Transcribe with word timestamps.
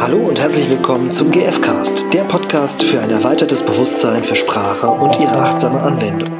Hallo 0.00 0.16
und 0.16 0.40
herzlich 0.40 0.68
willkommen 0.70 1.12
zum 1.12 1.30
GFcast, 1.30 2.06
der 2.14 2.24
Podcast 2.24 2.82
für 2.82 3.00
ein 3.00 3.10
erweitertes 3.10 3.62
Bewusstsein 3.62 4.24
für 4.24 4.34
Sprache 4.34 4.88
und 4.88 5.20
ihre 5.20 5.34
achtsame 5.34 5.78
Anwendung. 5.78 6.30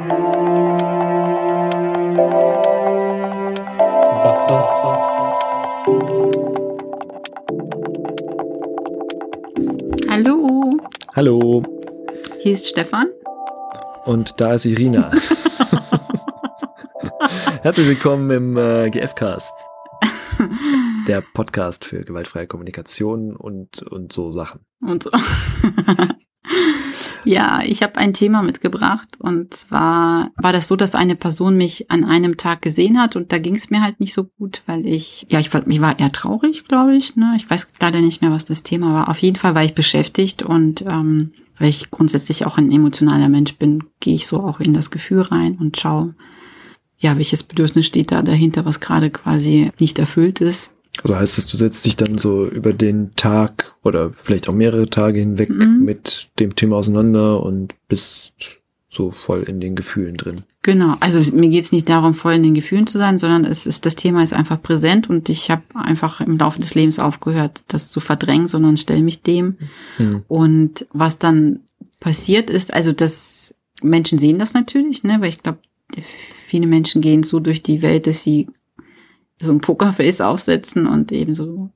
Hallo, 10.09 10.77
Hallo. 11.15 11.61
hier 12.39 12.53
ist 12.53 12.67
Stefan. 12.67 13.05
Und 14.05 14.41
da 14.41 14.55
ist 14.55 14.65
Irina. 14.65 15.11
Herzlich 17.61 17.85
willkommen 17.85 18.31
im 18.31 18.57
äh, 18.57 18.89
GFcast. 18.89 19.53
Der 21.11 21.19
Podcast 21.19 21.83
für 21.83 22.05
gewaltfreie 22.05 22.47
Kommunikation 22.47 23.35
und, 23.35 23.83
und 23.83 24.13
so 24.13 24.31
Sachen. 24.31 24.61
Und 24.79 25.03
so. 25.03 25.09
ja, 27.25 27.61
ich 27.65 27.83
habe 27.83 27.97
ein 27.97 28.13
Thema 28.13 28.43
mitgebracht 28.43 29.09
und 29.19 29.53
zwar 29.53 30.31
war 30.37 30.53
das 30.53 30.69
so, 30.69 30.77
dass 30.77 30.95
eine 30.95 31.17
Person 31.17 31.57
mich 31.57 31.91
an 31.91 32.05
einem 32.05 32.37
Tag 32.37 32.61
gesehen 32.61 32.97
hat 32.97 33.17
und 33.17 33.33
da 33.33 33.39
ging 33.39 33.57
es 33.57 33.69
mir 33.69 33.81
halt 33.81 33.99
nicht 33.99 34.13
so 34.13 34.23
gut, 34.23 34.63
weil 34.67 34.87
ich, 34.87 35.25
ja, 35.27 35.41
ich 35.41 35.53
war, 35.53 35.67
ich 35.67 35.81
war 35.81 35.99
eher 35.99 36.13
traurig, 36.13 36.63
glaube 36.65 36.95
ich. 36.95 37.17
Ne? 37.17 37.33
Ich 37.35 37.49
weiß 37.49 37.67
leider 37.81 37.99
nicht 37.99 38.21
mehr, 38.21 38.31
was 38.31 38.45
das 38.45 38.63
Thema 38.63 38.93
war. 38.93 39.09
Auf 39.09 39.17
jeden 39.17 39.35
Fall 39.35 39.53
war 39.53 39.65
ich 39.65 39.75
beschäftigt 39.75 40.43
und 40.43 40.81
ähm, 40.83 41.33
weil 41.57 41.67
ich 41.67 41.91
grundsätzlich 41.91 42.45
auch 42.45 42.57
ein 42.57 42.71
emotionaler 42.71 43.27
Mensch 43.27 43.57
bin, 43.57 43.83
gehe 43.99 44.15
ich 44.15 44.27
so 44.27 44.41
auch 44.41 44.61
in 44.61 44.73
das 44.73 44.91
Gefühl 44.91 45.23
rein 45.23 45.57
und 45.59 45.77
schaue, 45.77 46.15
ja, 46.99 47.17
welches 47.17 47.43
Bedürfnis 47.43 47.85
steht 47.85 48.13
da 48.13 48.21
dahinter, 48.21 48.63
was 48.63 48.79
gerade 48.79 49.09
quasi 49.09 49.71
nicht 49.77 49.99
erfüllt 49.99 50.39
ist. 50.39 50.71
Also 51.03 51.15
heißt 51.15 51.37
das, 51.37 51.47
du 51.47 51.57
setzt 51.57 51.85
dich 51.85 51.95
dann 51.95 52.17
so 52.17 52.45
über 52.45 52.73
den 52.73 53.15
Tag 53.15 53.73
oder 53.83 54.11
vielleicht 54.13 54.49
auch 54.49 54.53
mehrere 54.53 54.89
Tage 54.89 55.19
hinweg 55.19 55.49
Mhm. 55.49 55.83
mit 55.83 56.29
dem 56.39 56.55
Thema 56.55 56.75
auseinander 56.75 57.41
und 57.41 57.73
bist 57.87 58.33
so 58.89 59.09
voll 59.09 59.43
in 59.43 59.61
den 59.61 59.75
Gefühlen 59.75 60.17
drin. 60.17 60.43
Genau, 60.63 60.97
also 60.99 61.21
mir 61.33 61.47
geht's 61.49 61.71
nicht 61.71 61.87
darum, 61.87 62.13
voll 62.13 62.33
in 62.33 62.43
den 62.43 62.53
Gefühlen 62.53 62.85
zu 62.87 62.97
sein, 62.97 63.17
sondern 63.17 63.45
es 63.45 63.65
ist 63.65 63.85
das 63.85 63.95
Thema 63.95 64.21
ist 64.21 64.33
einfach 64.33 64.61
präsent 64.61 65.09
und 65.09 65.29
ich 65.29 65.49
habe 65.49 65.63
einfach 65.73 66.19
im 66.19 66.37
Laufe 66.37 66.59
des 66.59 66.75
Lebens 66.75 66.99
aufgehört, 66.99 67.63
das 67.69 67.89
zu 67.89 68.01
verdrängen, 68.01 68.49
sondern 68.49 68.75
stelle 68.75 69.01
mich 69.01 69.21
dem. 69.21 69.55
Hm. 69.95 70.23
Und 70.27 70.85
was 70.91 71.17
dann 71.19 71.61
passiert 72.01 72.49
ist, 72.49 72.73
also 72.73 72.91
das 72.91 73.55
Menschen 73.81 74.19
sehen 74.19 74.39
das 74.39 74.53
natürlich, 74.53 75.03
ne, 75.03 75.17
weil 75.21 75.29
ich 75.29 75.41
glaube, 75.41 75.59
viele 76.47 76.67
Menschen 76.67 77.01
gehen 77.01 77.23
so 77.23 77.39
durch 77.39 77.63
die 77.63 77.81
Welt, 77.81 78.07
dass 78.07 78.23
sie 78.23 78.47
so 79.41 79.51
ein 79.51 79.61
Pokerface 79.61 80.21
aufsetzen 80.21 80.87
und 80.87 81.11
eben 81.11 81.35
so 81.35 81.69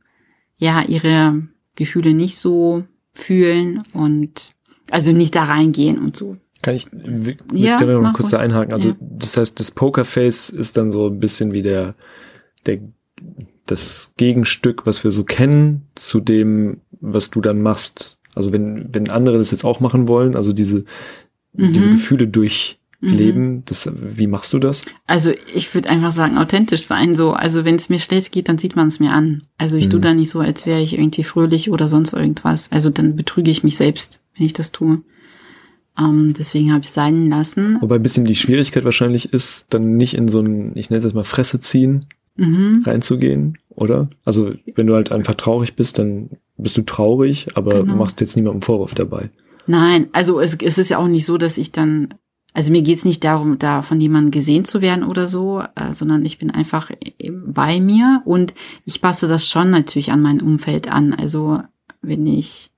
ja 0.57 0.83
ihre 0.83 1.43
Gefühle 1.75 2.13
nicht 2.13 2.37
so 2.37 2.83
fühlen 3.13 3.83
und 3.93 4.51
also 4.91 5.11
nicht 5.11 5.35
da 5.35 5.43
reingehen 5.45 5.97
und 5.99 6.15
so. 6.17 6.37
Kann 6.61 6.75
ich 6.75 6.87
w- 6.91 7.35
Ja, 7.53 7.77
gerne 7.77 7.99
noch 7.99 8.13
kurz 8.13 8.29
da 8.29 8.37
einhaken? 8.39 8.73
Also 8.73 8.89
Ja. 8.89 8.95
das 8.99 9.37
heißt, 9.37 9.59
das 9.59 9.71
Pokerface 9.71 10.49
ist 10.49 10.77
dann 10.77 10.91
so 10.91 11.07
ein 11.07 11.19
bisschen 11.19 11.51
wie 11.53 11.61
der, 11.61 11.95
der 12.65 12.79
das 13.65 14.11
Gegenstück, 14.17 14.85
was 14.85 15.03
wir 15.03 15.11
so 15.11 15.23
kennen, 15.23 15.87
zu 15.95 16.19
dem, 16.19 16.81
was 17.01 17.31
du 17.31 17.41
dann 17.41 17.61
machst. 17.61 18.19
Also 18.35 18.51
wenn, 18.51 18.89
wenn 18.93 19.09
andere 19.09 19.37
das 19.37 19.51
jetzt 19.51 19.63
auch 19.65 19.79
machen 19.79 20.07
wollen, 20.07 20.35
also 20.35 20.53
diese, 20.53 20.85
diese 21.53 21.89
Mhm. 23.05 23.09
Durchleben, 23.11 23.63
das, 23.65 23.89
wie 23.95 24.27
machst 24.27 24.51
du 24.53 24.59
das? 24.59 24.81
Also 25.05 25.31
ich 25.53 25.73
würde 25.73 25.89
einfach 25.89 26.11
sagen, 26.11 26.37
authentisch 26.37 26.83
sein. 26.83 27.13
So, 27.13 27.31
also 27.33 27.63
wenn 27.65 27.75
es 27.75 27.89
mir 27.89 27.99
schlecht 27.99 28.31
geht, 28.31 28.49
dann 28.49 28.57
sieht 28.57 28.75
man 28.75 28.87
es 28.87 28.99
mir 28.99 29.11
an. 29.11 29.43
Also 29.57 29.77
ich 29.77 29.85
Mhm. 29.87 29.91
tue 29.91 29.99
da 30.01 30.13
nicht 30.13 30.29
so, 30.31 30.39
als 30.39 30.65
wäre 30.65 30.81
ich 30.81 30.97
irgendwie 30.97 31.23
fröhlich 31.23 31.69
oder 31.69 31.87
sonst 31.87 32.13
irgendwas. 32.13 32.71
Also 32.71 32.89
dann 32.89 33.15
betrüge 33.15 33.51
ich 33.51 33.63
mich 33.63 33.77
selbst, 33.77 34.21
wenn 34.37 34.45
ich 34.47 34.53
das 34.53 34.71
tue. 34.71 35.01
Ähm, 35.97 36.33
deswegen 36.37 36.71
habe 36.73 36.83
ich 36.83 36.89
sein 36.89 37.29
lassen. 37.29 37.77
Wobei 37.81 37.95
ein 37.95 38.03
bisschen 38.03 38.25
die 38.25 38.35
Schwierigkeit 38.35 38.83
wahrscheinlich 38.83 39.31
ist, 39.33 39.67
dann 39.73 39.95
nicht 39.95 40.13
in 40.15 40.27
so 40.27 40.41
ein, 40.41 40.71
ich 40.75 40.89
nenne 40.89 40.99
es 40.99 41.05
jetzt 41.05 41.13
mal 41.15 41.23
Fresse 41.23 41.59
ziehen, 41.59 42.05
Mhm. 42.37 42.83
reinzugehen, 42.85 43.57
oder? 43.69 44.09
Also 44.25 44.51
wenn 44.75 44.87
du 44.87 44.93
halt 44.95 45.13
einfach 45.13 45.35
traurig 45.35 45.77
bist, 45.77 45.97
dann 45.99 46.31
bist 46.57 46.75
du 46.75 46.81
traurig, 46.81 47.47
aber 47.55 47.83
Genau. 47.83 47.95
machst 47.95 48.19
jetzt 48.19 48.35
niemandem 48.35 48.61
Vorwurf 48.61 48.93
dabei. 48.93 49.29
Nein, 49.67 50.07
also 50.11 50.39
es, 50.41 50.55
es 50.55 50.77
ist 50.77 50.89
ja 50.89 50.97
auch 50.97 51.07
nicht 51.07 51.25
so, 51.25 51.37
dass 51.37 51.57
ich 51.57 51.71
dann, 51.71 52.09
also 52.55 52.71
mir 52.71 52.81
geht's 52.81 53.03
nicht 53.03 53.23
darum, 53.25 53.59
da 53.59 53.81
von 53.81 53.99
jemandem 53.99 54.31
gesehen 54.31 54.63
zu 54.63 54.81
werden 54.81 55.03
oder 55.03 55.27
so, 55.27 55.61
äh, 55.75 55.91
sondern 55.91 56.23
ich 56.25 56.39
bin 56.39 56.51
einfach 56.51 56.89
bei 57.45 57.81
mir 57.81 58.21
und 58.23 58.53
ich 58.85 59.01
passe 59.01 59.27
das 59.27 59.45
schon 59.45 59.69
natürlich 59.69 60.13
an 60.13 60.21
mein 60.21 60.41
Umfeld 60.41 60.89
an. 60.89 61.13
Also 61.13 61.61
wenn 62.01 62.25
ich, 62.25 62.71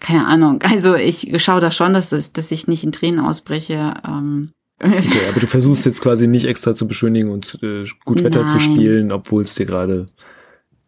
keine 0.00 0.26
Ahnung, 0.26 0.62
also 0.62 0.94
ich 0.94 1.30
schaue 1.42 1.60
da 1.60 1.70
schon, 1.70 1.92
dass, 1.92 2.10
es, 2.12 2.32
dass 2.32 2.50
ich 2.50 2.68
nicht 2.68 2.82
in 2.82 2.92
Tränen 2.92 3.20
ausbreche. 3.20 3.94
Ähm, 4.08 4.52
Okay, 4.82 5.26
aber 5.28 5.40
du 5.40 5.46
versuchst 5.46 5.84
jetzt 5.84 6.00
quasi 6.00 6.26
nicht 6.26 6.46
extra 6.46 6.74
zu 6.74 6.88
beschönigen 6.88 7.28
und 7.28 7.58
äh, 7.62 7.84
gut 8.06 8.24
Wetter 8.24 8.46
zu 8.46 8.56
Nein. 8.56 8.64
spielen, 8.64 9.12
obwohl 9.12 9.42
es 9.42 9.54
dir 9.54 9.66
gerade 9.66 10.06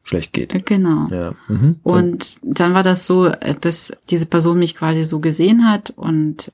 schlecht 0.03 0.33
geht. 0.33 0.65
genau. 0.65 1.09
Ja. 1.11 1.35
Mhm. 1.49 1.77
Und 1.83 2.39
dann 2.43 2.73
war 2.73 2.85
das 2.85 3.05
so, 3.05 3.27
äh, 3.27 3.55
dass 3.61 3.93
diese 4.09 4.25
Person 4.25 4.59
mich 4.59 4.77
quasi 4.77 5.05
so 5.05 5.21
gesehen 5.21 5.69
hat 5.71 5.91
und, 5.95 6.53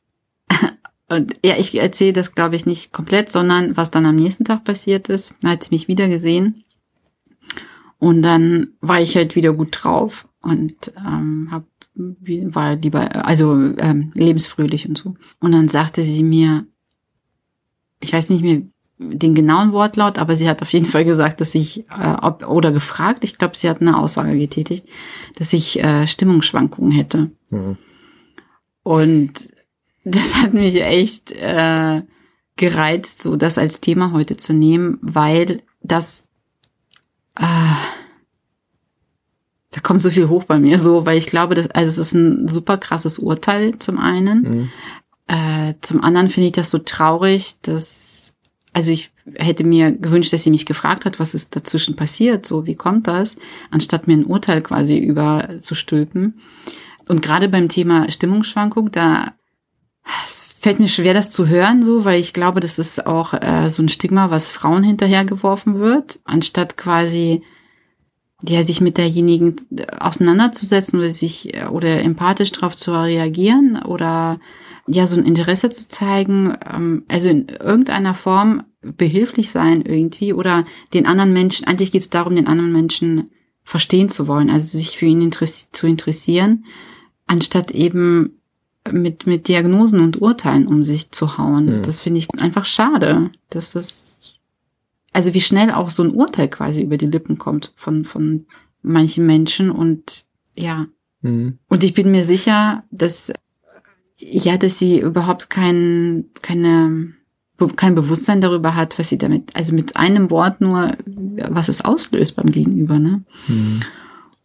und 1.09 1.35
ja, 1.45 1.57
ich 1.57 1.79
erzähle 1.79 2.13
das, 2.13 2.35
glaube 2.35 2.57
ich, 2.57 2.67
nicht 2.67 2.93
komplett, 2.93 3.31
sondern 3.31 3.77
was 3.77 3.91
dann 3.91 4.07
am 4.07 4.17
nächsten 4.17 4.45
Tag 4.45 4.65
passiert 4.65 5.09
ist, 5.09 5.35
da 5.41 5.51
hat 5.51 5.65
sie 5.65 5.71
mich 5.71 5.89
wieder 5.89 6.09
gesehen 6.09 6.65
und 7.99 8.23
dann 8.23 8.75
war 8.81 9.01
ich 9.01 9.17
halt 9.17 9.35
wieder 9.35 9.53
gut 9.53 9.69
drauf 9.73 10.29
und 10.41 10.93
ähm, 10.97 11.49
hab, 11.51 11.65
war 11.95 12.77
lieber, 12.77 13.27
also 13.27 13.55
ähm, 13.55 14.13
lebensfröhlich 14.15 14.89
und 14.89 14.97
so. 14.97 15.17
Und 15.41 15.53
dann 15.53 15.69
sagte 15.69 16.05
sie 16.05 16.23
mir, 16.23 16.65
ich 18.01 18.13
weiß 18.13 18.31
nicht 18.31 18.45
mehr 18.45 18.63
den 18.99 19.35
genauen 19.35 19.73
Wortlaut, 19.73 20.19
aber 20.19 20.37
sie 20.37 20.49
hat 20.49 20.63
auf 20.63 20.73
jeden 20.73 20.87
Fall 20.87 21.05
gesagt, 21.05 21.41
dass 21.41 21.55
ich, 21.55 21.85
äh, 21.91 22.17
ob, 22.21 22.47
oder 22.49 22.71
gefragt, 22.73 23.25
ich 23.25 23.39
glaube, 23.39 23.57
sie 23.57 23.69
hat 23.69 23.81
eine 23.81 23.97
Aussage 23.97 24.37
getätigt, 24.39 24.87
dass 25.37 25.53
ich 25.53 25.83
äh, 25.83 26.07
Stimmungsschwankungen 26.07 26.93
hätte. 26.93 27.31
Mhm. 27.51 27.77
Und 28.83 29.33
das 30.17 30.35
hat 30.37 30.55
mich 30.55 30.83
echt 30.83 31.33
äh, 31.33 32.03
gereizt, 32.57 33.23
so 33.23 33.37
das 33.37 33.59
als 33.59 33.81
Thema 33.81 34.13
heute 34.13 34.37
zu 34.37 34.53
nehmen, 34.53 34.99
weil 35.01 35.63
das 35.83 36.25
äh, 37.37 37.75
da 39.71 39.81
kommt 39.83 40.03
so 40.03 40.11
viel 40.11 40.29
hoch 40.29 40.45
bei 40.45 40.59
mir, 40.59 40.79
so, 40.79 41.05
weil 41.05 41.19
ich 41.19 41.27
glaube, 41.27 41.55
dass, 41.55 41.71
also 41.71 41.89
es 41.89 41.99
ist 41.99 42.15
ein 42.15 42.49
super 42.49 42.79
krasses 42.79 43.19
Urteil 43.19 43.79
zum 43.79 43.99
einen. 43.99 44.43
Mhm. 44.43 44.71
Äh, 45.27 45.75
zum 45.83 46.03
anderen 46.03 46.31
finde 46.31 46.47
ich 46.47 46.53
das 46.53 46.71
so 46.71 46.79
traurig, 46.79 47.57
dass, 47.63 48.35
also 48.73 48.91
ich 48.91 49.11
hätte 49.35 49.65
mir 49.65 49.93
gewünscht, 49.93 50.33
dass 50.33 50.43
sie 50.43 50.51
mich 50.51 50.65
gefragt 50.65 51.05
hat, 51.05 51.21
was 51.21 51.35
ist 51.35 51.55
dazwischen 51.55 51.97
passiert, 51.97 52.47
so 52.47 52.65
wie 52.65 52.77
kommt 52.77 53.07
das, 53.09 53.37
anstatt 53.71 54.07
mir 54.07 54.15
ein 54.15 54.25
Urteil 54.25 54.63
quasi 54.63 54.97
überzustülpen. 54.97 56.41
Und 57.09 57.21
gerade 57.21 57.49
beim 57.49 57.69
Thema 57.69 58.11
Stimmungsschwankung, 58.11 58.91
da 58.91 59.35
es 60.25 60.57
fällt 60.61 60.81
mir 60.81 60.89
schwer, 60.89 61.15
das 61.15 61.31
zu 61.31 61.47
hören, 61.47 61.83
so, 61.83 62.05
weil 62.05 62.21
ich 62.21 62.33
glaube, 62.33 62.61
das 62.61 62.79
ist 62.79 63.07
auch 63.07 63.35
äh, 63.35 63.69
so 63.69 63.83
ein 63.83 63.89
Stigma, 63.89 64.31
was 64.31 64.49
Frauen 64.49 64.83
hinterhergeworfen 64.83 65.79
wird, 65.79 66.21
anstatt 66.25 66.77
quasi 66.77 67.43
ja, 68.47 68.63
sich 68.63 68.81
mit 68.81 68.99
derjenigen 68.99 69.57
auseinanderzusetzen 69.99 70.99
oder 70.99 71.11
sich 71.11 71.55
äh, 71.55 71.67
oder 71.67 72.01
empathisch 72.03 72.53
darauf 72.53 72.77
zu 72.77 72.93
reagieren 72.93 73.83
oder 73.85 74.41
ja, 74.87 75.07
so 75.07 75.17
ein 75.17 75.25
Interesse 75.25 75.71
zu 75.71 75.89
zeigen, 75.89 76.57
ähm, 76.73 77.05
also 77.09 77.29
in 77.29 77.49
irgendeiner 77.49 78.15
Form 78.15 78.65
behilflich 78.81 79.51
sein 79.51 79.83
irgendwie 79.83 80.33
oder 80.33 80.65
den 80.95 81.07
anderen 81.07 81.33
Menschen, 81.33 81.67
eigentlich 81.67 81.93
geht 81.93 82.03
es 82.03 82.11
darum, 82.11 82.37
den 82.37 82.47
anderen 82.47 82.73
Menschen 82.73 83.31
verstehen 83.65 84.09
zu 84.09 84.29
wollen, 84.29 84.51
also 84.51 84.79
sich 84.79 84.97
für 84.97 85.07
ihn 85.07 85.21
interess 85.21 85.69
zu 85.73 85.87
interessieren, 85.87 86.65
anstatt 87.27 87.73
eben 87.73 88.38
mit, 88.93 89.27
mit 89.27 89.49
Diagnosen 89.49 90.01
und 90.01 90.21
Urteilen 90.21 90.67
um 90.67 90.83
sich 90.83 91.11
zu 91.11 91.39
hauen. 91.39 91.79
Mhm. 91.79 91.83
Das 91.83 92.01
finde 92.01 92.19
ich 92.19 92.29
einfach 92.41 92.65
schade, 92.65 93.31
dass 93.51 93.73
das, 93.73 94.35
also 95.13 95.35
wie 95.35 95.41
schnell 95.41 95.71
auch 95.71 95.91
so 95.91 96.03
ein 96.03 96.11
Urteil 96.11 96.49
quasi 96.49 96.83
über 96.83 96.97
die 96.97 97.07
Lippen 97.07 97.39
kommt 97.39 97.73
von, 97.77 98.05
von 98.05 98.47
manchen 98.83 99.27
Menschen 99.27 99.71
und 99.71 100.25
ja, 100.57 100.87
Mhm. 101.23 101.59
und 101.69 101.83
ich 101.83 101.95
bin 101.95 102.11
mir 102.11 102.23
sicher, 102.23 102.85
dass 102.91 103.33
ja, 104.17 104.57
dass 104.57 104.79
sie 104.79 105.01
überhaupt 105.01 105.51
kein 105.51 106.27
keine 106.43 107.15
kein 107.75 107.97
Bewusstsein 107.97 108.41
darüber 108.41 108.77
hat, 108.77 109.01
was 109.01 109.09
sie 109.09 109.19
damit, 109.19 109.57
also 109.57 109.75
mit 109.75 109.97
einem 109.97 110.31
Wort 110.31 110.61
nur, 110.61 110.97
was 111.07 111.69
es 111.69 111.85
auslöst 111.85 112.37
beim 112.37 112.53
Gegenüber, 112.53 113.01
ne? 113.01 113.25
Mhm. 113.49 113.81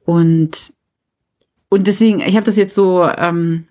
Und 0.06 0.74
und 1.70 1.88
deswegen, 1.88 2.22
ich 2.22 2.36
habe 2.36 2.46
das 2.46 2.56
jetzt 2.56 2.74
so, 2.76 3.04
ähm, 3.04 3.68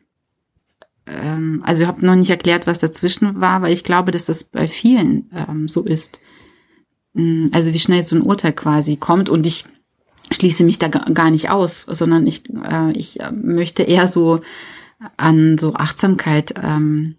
ähm, 1.07 1.63
also 1.65 1.83
ich 1.83 1.89
habe 1.89 2.05
noch 2.05 2.17
nicht 2.17 2.31
erklärt, 2.31 2.67
was 2.67 2.79
dazwischen 2.79 3.41
war, 3.41 3.63
weil 3.63 3.73
ich 3.73 3.85
glaube, 3.85 4.11
dass 4.11 4.27
das 4.27 4.45
bei 4.45 4.69
vielen 4.69 5.31
ähm, 5.35 5.69
so 5.69 5.83
ist. 5.83 6.21
Mm, 7.15 7.49
Also 7.53 7.73
wie 7.73 7.79
schnell 7.79 8.03
so 8.03 8.17
ein 8.17 8.23
Urteil 8.23 8.53
quasi 8.53 8.97
kommt 8.97 9.29
und 9.29 9.47
ich 9.47 9.65
schließe 10.31 10.65
mich 10.65 10.79
da 10.79 10.89
gar 10.89 11.31
nicht 11.31 11.51
aus, 11.51 11.87
sondern 11.89 12.27
ich, 12.27 12.49
äh, 12.51 12.93
ich 12.93 13.19
möchte 13.33 13.83
eher 13.83 14.07
so 14.07 14.41
an 15.17 15.59
so 15.59 15.75
Achtsamkeit 15.75 16.55
ähm, 16.63 17.17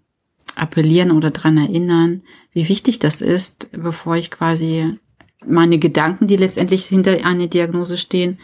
appellieren 0.56 1.10
oder 1.10 1.30
dran 1.30 1.56
erinnern, 1.58 2.22
wie 2.52 2.68
wichtig 2.68 2.98
das 2.98 3.20
ist, 3.20 3.70
bevor 3.72 4.16
ich 4.16 4.30
quasi 4.30 4.98
meine 5.46 5.78
Gedanken, 5.78 6.26
die 6.26 6.36
letztendlich 6.36 6.86
hinter 6.86 7.24
einer 7.24 7.48
Diagnose 7.48 7.98
stehen, 7.98 8.38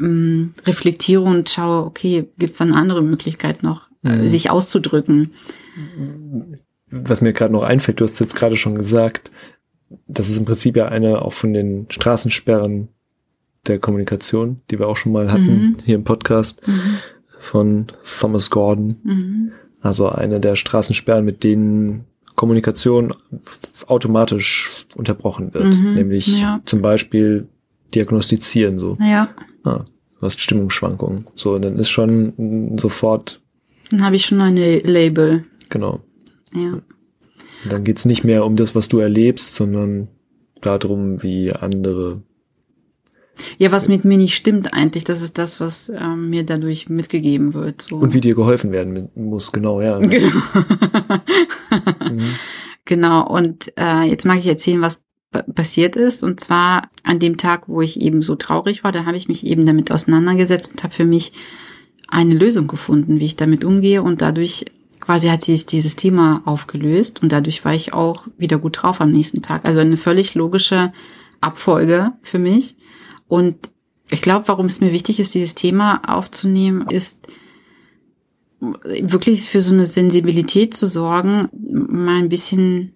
ähm, 0.00 0.52
reflektiere 0.66 1.22
und 1.22 1.48
schaue, 1.48 1.86
okay, 1.86 2.28
gibt 2.38 2.52
es 2.52 2.58
da 2.58 2.64
eine 2.64 2.76
andere 2.76 3.02
Möglichkeit 3.02 3.62
noch, 3.62 3.87
äh, 3.87 3.87
mhm. 4.08 4.28
sich 4.28 4.50
auszudrücken? 4.50 5.30
Was 6.90 7.20
mir 7.20 7.32
gerade 7.32 7.52
noch 7.52 7.62
einfällt, 7.62 8.00
du 8.00 8.04
hast 8.04 8.18
jetzt 8.18 8.36
gerade 8.36 8.56
schon 8.56 8.76
gesagt, 8.76 9.30
das 10.06 10.28
ist 10.28 10.38
im 10.38 10.44
Prinzip 10.44 10.76
ja 10.76 10.86
eine 10.86 11.22
auch 11.22 11.32
von 11.32 11.52
den 11.52 11.86
Straßensperren 11.90 12.88
der 13.66 13.78
Kommunikation, 13.78 14.60
die 14.70 14.78
wir 14.78 14.88
auch 14.88 14.96
schon 14.96 15.12
mal 15.12 15.32
hatten 15.32 15.46
mhm. 15.46 15.76
hier 15.84 15.94
im 15.94 16.04
Podcast 16.04 16.66
mhm. 16.66 16.98
von 17.38 17.86
Thomas 18.20 18.50
Gordon. 18.50 18.96
Mhm. 19.02 19.52
Also 19.80 20.08
eine 20.08 20.40
der 20.40 20.56
Straßensperren, 20.56 21.24
mit 21.24 21.44
denen 21.44 22.04
Kommunikation 22.34 23.14
automatisch 23.86 24.86
unterbrochen 24.94 25.52
wird. 25.54 25.76
Mhm. 25.76 25.94
Nämlich 25.94 26.40
ja. 26.40 26.60
zum 26.64 26.82
Beispiel 26.82 27.48
diagnostizieren 27.94 28.78
so. 28.78 28.96
Ja. 29.00 29.30
Ah, 29.64 29.84
du 30.20 30.22
hast 30.22 30.40
Stimmungsschwankungen. 30.40 31.26
So, 31.34 31.58
dann 31.58 31.76
ist 31.78 31.90
schon 31.90 32.78
sofort. 32.78 33.40
Dann 33.90 34.04
habe 34.04 34.16
ich 34.16 34.26
schon 34.26 34.40
eine 34.40 34.78
Label. 34.78 35.44
Genau. 35.68 36.00
Ja. 36.54 36.72
Und 37.64 37.72
dann 37.72 37.84
geht's 37.84 38.04
nicht 38.04 38.24
mehr 38.24 38.44
um 38.44 38.56
das, 38.56 38.74
was 38.74 38.88
du 38.88 38.98
erlebst, 38.98 39.54
sondern 39.54 40.08
darum, 40.60 41.22
wie 41.22 41.52
andere 41.52 42.22
ja, 43.56 43.72
was 43.72 43.88
mit 43.88 44.04
mir 44.04 44.18
nicht 44.18 44.34
stimmt 44.34 44.72
eigentlich, 44.74 45.04
das 45.04 45.22
ist 45.22 45.38
das, 45.38 45.60
was 45.60 45.90
ähm, 45.90 46.30
mir 46.30 46.44
dadurch 46.44 46.88
mitgegeben 46.88 47.54
wird. 47.54 47.82
So. 47.82 47.96
Und 47.96 48.14
wie 48.14 48.20
dir 48.20 48.34
geholfen 48.34 48.72
werden 48.72 49.10
muss, 49.14 49.52
genau, 49.52 49.80
ja. 49.80 49.98
Genau. 50.08 50.32
mhm. 52.10 52.34
Genau, 52.84 53.28
und 53.28 53.72
äh, 53.78 54.04
jetzt 54.04 54.24
mag 54.24 54.38
ich 54.38 54.46
erzählen, 54.46 54.80
was 54.80 55.00
passiert 55.54 55.94
ist. 55.96 56.22
Und 56.22 56.40
zwar 56.40 56.88
an 57.02 57.18
dem 57.18 57.36
Tag, 57.36 57.68
wo 57.68 57.82
ich 57.82 58.00
eben 58.00 58.22
so 58.22 58.34
traurig 58.34 58.82
war, 58.82 58.92
da 58.92 59.04
habe 59.04 59.16
ich 59.16 59.28
mich 59.28 59.46
eben 59.46 59.66
damit 59.66 59.92
auseinandergesetzt 59.92 60.70
und 60.70 60.82
habe 60.82 60.94
für 60.94 61.04
mich 61.04 61.32
eine 62.08 62.34
Lösung 62.34 62.66
gefunden, 62.66 63.20
wie 63.20 63.26
ich 63.26 63.36
damit 63.36 63.64
umgehe. 63.64 64.02
Und 64.02 64.22
dadurch 64.22 64.64
quasi 65.00 65.28
hat 65.28 65.42
sich 65.42 65.66
dieses 65.66 65.96
Thema 65.96 66.42
aufgelöst 66.44 67.22
und 67.22 67.30
dadurch 67.32 67.64
war 67.64 67.74
ich 67.74 67.92
auch 67.92 68.26
wieder 68.36 68.58
gut 68.58 68.82
drauf 68.82 69.00
am 69.00 69.12
nächsten 69.12 69.42
Tag. 69.42 69.64
Also 69.64 69.80
eine 69.80 69.96
völlig 69.96 70.34
logische 70.34 70.92
Abfolge 71.40 72.12
für 72.22 72.38
mich. 72.38 72.76
Und 73.28 73.56
ich 74.10 74.22
glaube, 74.22 74.48
warum 74.48 74.66
es 74.66 74.80
mir 74.80 74.92
wichtig 74.92 75.20
ist, 75.20 75.34
dieses 75.34 75.54
Thema 75.54 76.02
aufzunehmen, 76.06 76.86
ist 76.88 77.26
wirklich 78.60 79.48
für 79.48 79.60
so 79.60 79.72
eine 79.72 79.86
Sensibilität 79.86 80.74
zu 80.74 80.88
sorgen, 80.88 81.48
mal 81.52 82.18
ein 82.18 82.28
bisschen 82.28 82.92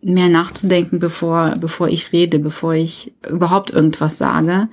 mehr 0.00 0.28
nachzudenken, 0.28 0.98
bevor, 0.98 1.56
bevor 1.58 1.88
ich 1.88 2.12
rede, 2.12 2.38
bevor 2.38 2.74
ich 2.74 3.12
überhaupt 3.28 3.70
irgendwas 3.70 4.18
sage. 4.18 4.68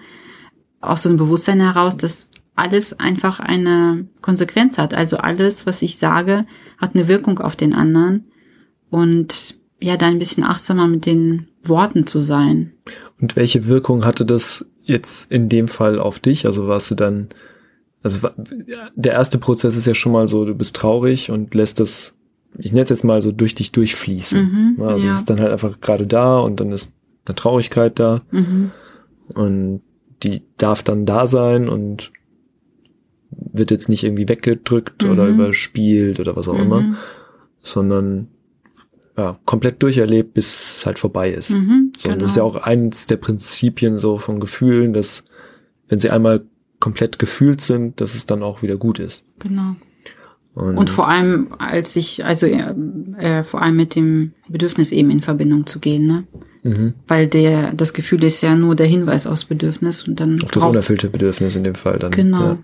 Aus 0.81 1.01
so 1.01 1.09
einem 1.09 1.17
Bewusstsein 1.17 1.59
heraus, 1.59 1.97
dass 1.97 2.29
alles 2.55 2.99
einfach 2.99 3.39
eine 3.39 4.07
Konsequenz 4.21 4.77
hat. 4.77 4.93
Also 4.93 5.17
alles, 5.17 5.65
was 5.65 5.81
ich 5.81 5.97
sage, 5.97 6.45
hat 6.77 6.95
eine 6.95 7.07
Wirkung 7.07 7.39
auf 7.39 7.55
den 7.55 7.73
anderen. 7.73 8.25
Und 8.89 9.57
ja, 9.81 9.97
da 9.97 10.07
ein 10.07 10.19
bisschen 10.19 10.43
achtsamer 10.43 10.87
mit 10.87 11.05
den 11.05 11.47
Worten 11.63 12.07
zu 12.07 12.21
sein. 12.21 12.71
Und 13.19 13.35
welche 13.35 13.67
Wirkung 13.67 14.05
hatte 14.05 14.25
das 14.25 14.65
jetzt 14.83 15.31
in 15.31 15.49
dem 15.49 15.67
Fall 15.67 15.99
auf 15.99 16.19
dich? 16.19 16.45
Also 16.45 16.67
warst 16.67 16.91
du 16.91 16.95
dann, 16.95 17.29
also 18.03 18.29
der 18.95 19.13
erste 19.13 19.37
Prozess 19.37 19.75
ist 19.75 19.87
ja 19.87 19.93
schon 19.93 20.11
mal 20.11 20.27
so, 20.27 20.45
du 20.45 20.55
bist 20.55 20.75
traurig 20.75 21.31
und 21.31 21.53
lässt 21.53 21.79
das, 21.79 22.15
ich 22.57 22.71
nenne 22.71 22.83
es 22.83 22.89
jetzt 22.89 23.03
mal 23.03 23.21
so 23.21 23.31
durch 23.31 23.55
dich 23.55 23.71
durchfließen. 23.71 24.75
Mhm, 24.77 24.83
also 24.83 25.05
ja. 25.05 25.11
es 25.11 25.19
ist 25.19 25.29
dann 25.29 25.39
halt 25.39 25.51
einfach 25.51 25.81
gerade 25.81 26.07
da 26.07 26.39
und 26.39 26.59
dann 26.59 26.71
ist 26.71 26.93
eine 27.25 27.35
Traurigkeit 27.35 27.99
da 27.99 28.21
Mhm. 28.31 28.71
und 29.33 29.81
die 30.23 30.43
darf 30.57 30.83
dann 30.83 31.05
da 31.05 31.27
sein 31.27 31.67
und 31.67 32.11
wird 33.31 33.72
jetzt 33.72 33.89
nicht 33.89 34.04
irgendwie 34.04 34.27
weggedrückt 34.30 35.04
Mhm. 35.04 35.12
oder 35.12 35.27
überspielt 35.27 36.19
oder 36.19 36.36
was 36.36 36.48
auch 36.48 36.60
immer, 36.60 36.81
Mhm. 36.81 36.95
sondern 37.62 38.27
ja, 39.18 39.39
komplett 39.45 39.81
durcherlebt, 39.81 40.33
bis 40.33 40.77
es 40.80 40.86
halt 40.86 41.00
vorbei 41.00 41.31
ist. 41.31 41.51
Mhm, 41.51 41.94
So, 41.98 42.10
und 42.10 42.22
das 42.22 42.31
ist 42.31 42.38
ja 42.38 42.44
auch 42.44 42.56
eins 42.57 43.07
der 43.07 43.16
Prinzipien 43.16 43.98
so 43.98 44.18
von 44.18 44.39
Gefühlen, 44.42 44.92
dass 44.92 45.24
wenn 45.88 46.00
sie 46.00 46.10
einmal 46.10 46.44
komplett 46.81 47.18
gefühlt 47.18 47.62
sind, 47.62 48.01
dass 48.01 48.13
es 48.16 48.25
dann 48.25 48.44
auch 48.44 48.62
wieder 48.62 48.75
gut 48.75 49.00
ist. 49.00 49.25
Genau. 49.39 49.75
Und, 50.54 50.77
Und 50.77 50.89
vor 50.89 51.07
allem, 51.10 51.54
als 51.60 51.95
ich, 51.95 52.24
also 52.25 52.45
äh, 52.45 52.74
äh, 53.19 53.44
vor 53.44 53.62
allem 53.62 53.75
mit 53.77 53.95
dem 53.95 54.31
Bedürfnis 54.50 54.92
eben 54.92 55.10
in 55.12 55.22
Verbindung 55.22 55.66
zu 55.66 55.80
gehen, 55.80 56.07
ne? 56.07 56.24
mhm, 56.63 56.94
Weil 57.07 57.27
der, 57.27 57.72
das 57.74 57.94
Gefühl 57.94 58.24
ist 58.24 58.42
ja 58.42 58.56
nur 58.56 58.75
der 58.75 58.86
Hinweis 58.86 59.27
aufs 59.27 59.45
Bedürfnis 59.45 60.07
und 60.07 60.19
dann 60.19 60.42
auf 60.44 60.51
das 60.51 60.63
unerfüllte 60.63 61.10
Bedürfnis 61.10 61.56
in 61.56 61.63
dem 61.63 61.75
Fall 61.75 62.00
dann. 62.00 62.12
Genau. 62.12 62.42
Ja. 62.42 62.57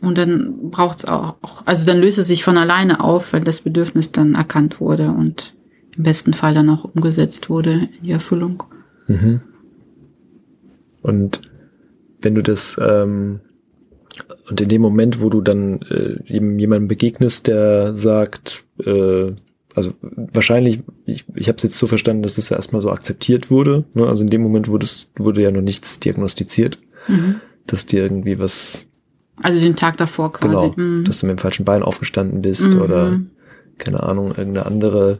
Und 0.00 0.16
dann 0.16 0.70
braucht's 0.70 1.04
auch, 1.04 1.36
also 1.64 1.84
dann 1.84 1.98
löst 1.98 2.18
es 2.18 2.28
sich 2.28 2.44
von 2.44 2.56
alleine 2.56 3.02
auf, 3.02 3.32
weil 3.32 3.42
das 3.42 3.62
Bedürfnis 3.62 4.12
dann 4.12 4.34
erkannt 4.34 4.80
wurde 4.80 5.10
und 5.10 5.54
im 5.96 6.04
besten 6.04 6.34
Fall 6.34 6.54
dann 6.54 6.70
auch 6.70 6.84
umgesetzt 6.84 7.50
wurde 7.50 7.88
in 7.98 8.04
die 8.04 8.12
Erfüllung. 8.12 8.62
Mhm. 9.08 9.40
Und 11.02 11.42
wenn 12.20 12.34
du 12.34 12.42
das 12.42 12.78
ähm, 12.80 13.40
und 14.48 14.60
in 14.60 14.68
dem 14.68 14.82
Moment, 14.82 15.20
wo 15.20 15.28
du 15.30 15.40
dann 15.40 15.80
äh, 15.82 16.18
jemandem 16.24 16.88
begegnest, 16.88 17.46
der 17.46 17.94
sagt, 17.94 18.64
äh, 18.84 19.32
also 19.74 19.92
wahrscheinlich, 20.00 20.80
ich, 21.04 21.24
ich 21.34 21.48
habe 21.48 21.56
es 21.56 21.62
jetzt 21.62 21.78
so 21.78 21.86
verstanden, 21.86 22.22
dass 22.22 22.38
es 22.38 22.48
ja 22.48 22.56
erstmal 22.56 22.82
so 22.82 22.90
akzeptiert 22.90 23.50
wurde. 23.50 23.84
Ne? 23.94 24.06
Also 24.06 24.24
in 24.24 24.30
dem 24.30 24.42
Moment 24.42 24.68
wurde 24.68 24.86
es 24.86 25.08
wurde 25.16 25.42
ja 25.42 25.50
noch 25.50 25.60
nichts 25.60 26.00
diagnostiziert, 26.00 26.78
Mhm. 27.06 27.36
dass 27.66 27.86
dir 27.86 28.02
irgendwie 28.02 28.38
was 28.38 28.87
Also 29.42 29.60
den 29.60 29.76
Tag 29.76 29.96
davor 29.98 30.32
quasi. 30.32 30.54
Genau, 30.54 30.74
Mhm. 30.76 31.04
dass 31.04 31.20
du 31.20 31.26
mit 31.26 31.38
dem 31.38 31.40
falschen 31.40 31.64
Bein 31.64 31.82
aufgestanden 31.82 32.42
bist 32.42 32.72
Mhm. 32.74 32.80
oder 32.80 33.20
keine 33.78 34.02
Ahnung, 34.02 34.28
irgendeine 34.28 34.66
andere 34.66 35.18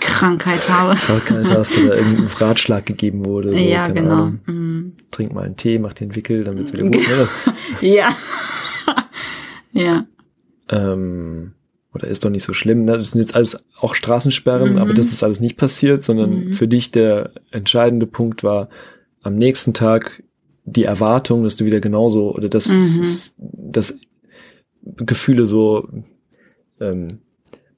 Krankheit 0.00 0.68
habe. 0.68 0.94
Krankheit 0.96 1.50
hast 1.50 1.76
oder 1.78 1.96
irgendein 1.98 2.26
Ratschlag 2.26 2.86
gegeben 2.86 3.24
wurde. 3.24 3.50
So, 3.52 3.56
ja, 3.56 3.86
keine 3.88 4.00
genau. 4.02 4.14
Ahnung, 4.14 4.40
Mhm. 4.46 4.92
trink 5.10 5.32
mal 5.32 5.44
einen 5.44 5.56
Tee, 5.56 5.78
mach 5.78 5.92
den 5.92 6.14
Wickel, 6.14 6.44
dann 6.44 6.58
wird's 6.58 6.72
wieder 6.72 6.84
gut. 6.90 6.94
Ne? 6.94 7.28
Ja. 7.80 8.14
ja. 9.72 10.04
ähm, 10.70 11.52
oder 11.94 12.08
ist 12.08 12.24
doch 12.24 12.30
nicht 12.30 12.44
so 12.44 12.52
schlimm. 12.54 12.86
Das 12.86 13.10
sind 13.10 13.20
jetzt 13.20 13.34
alles 13.34 13.58
auch 13.80 13.94
Straßensperren, 13.94 14.72
Mhm. 14.74 14.78
aber 14.78 14.94
das 14.94 15.06
ist 15.12 15.22
alles 15.22 15.40
nicht 15.40 15.56
passiert, 15.56 16.02
sondern 16.02 16.46
Mhm. 16.46 16.52
für 16.52 16.66
dich 16.68 16.90
der 16.90 17.30
entscheidende 17.50 18.06
Punkt 18.06 18.42
war 18.44 18.68
am 19.22 19.36
nächsten 19.36 19.74
Tag 19.74 20.22
die 20.64 20.84
Erwartung, 20.84 21.44
dass 21.44 21.56
du 21.56 21.64
wieder 21.64 21.80
genauso 21.80 22.34
oder 22.34 22.48
dass, 22.48 22.68
Mhm. 22.68 23.02
dass 23.72 23.94
Gefühle 24.82 25.46
so 25.46 25.88
ähm, 26.80 27.18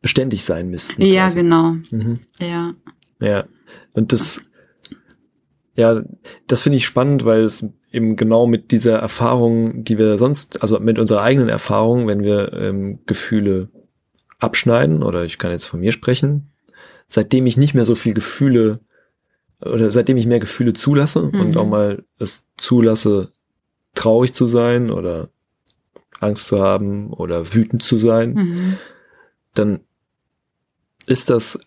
beständig 0.03 0.45
sein 0.45 0.71
müssten. 0.71 1.00
Ja, 1.03 1.25
quasi. 1.25 1.37
genau. 1.37 1.76
Mhm. 1.91 2.21
Ja. 2.38 2.75
Ja. 3.21 3.45
Und 3.93 4.12
das, 4.12 4.43
ja, 5.76 6.03
das 6.47 6.62
finde 6.62 6.76
ich 6.76 6.87
spannend, 6.87 7.25
weil 7.25 7.45
es 7.45 7.67
eben 7.91 8.17
genau 8.17 8.47
mit 8.47 8.71
dieser 8.73 8.99
Erfahrung, 8.99 9.85
die 9.85 9.99
wir 9.99 10.19
sonst, 10.19 10.62
also 10.62 10.79
mit 10.81 10.99
unserer 10.99 11.23
eigenen 11.23 11.49
Erfahrung, 11.49 12.07
wenn 12.07 12.23
wir 12.23 12.53
ähm, 12.53 12.99
Gefühle 13.07 13.69
abschneiden, 14.41 15.03
oder 15.03 15.25
ich 15.25 15.38
kann 15.38 15.53
jetzt 15.53 15.67
von 15.67 15.81
mir 15.81 15.93
sprechen, 15.93 16.50
seitdem 17.07 17.47
ich 17.47 17.57
nicht 17.57 17.73
mehr 17.75 17.85
so 17.85 17.95
viel 17.95 18.12
Gefühle 18.14 18.81
oder 19.64 19.90
seitdem 19.90 20.16
ich 20.16 20.26
mehr 20.26 20.40
Gefühle 20.40 20.73
zulasse 20.73 21.23
und 21.23 21.52
Mhm. 21.52 21.56
auch 21.56 21.66
mal 21.66 22.04
es 22.18 22.44
zulasse, 22.56 23.30
traurig 23.94 24.33
zu 24.35 24.47
sein 24.47 24.90
oder 24.90 25.28
Angst 26.21 26.47
zu 26.49 26.61
haben 26.61 27.12
oder 27.12 27.54
wütend 27.54 27.83
zu 27.83 27.99
sein, 27.99 28.35
Mhm. 28.35 28.76
dann 29.54 29.80
ist 31.06 31.30
das 31.30 31.59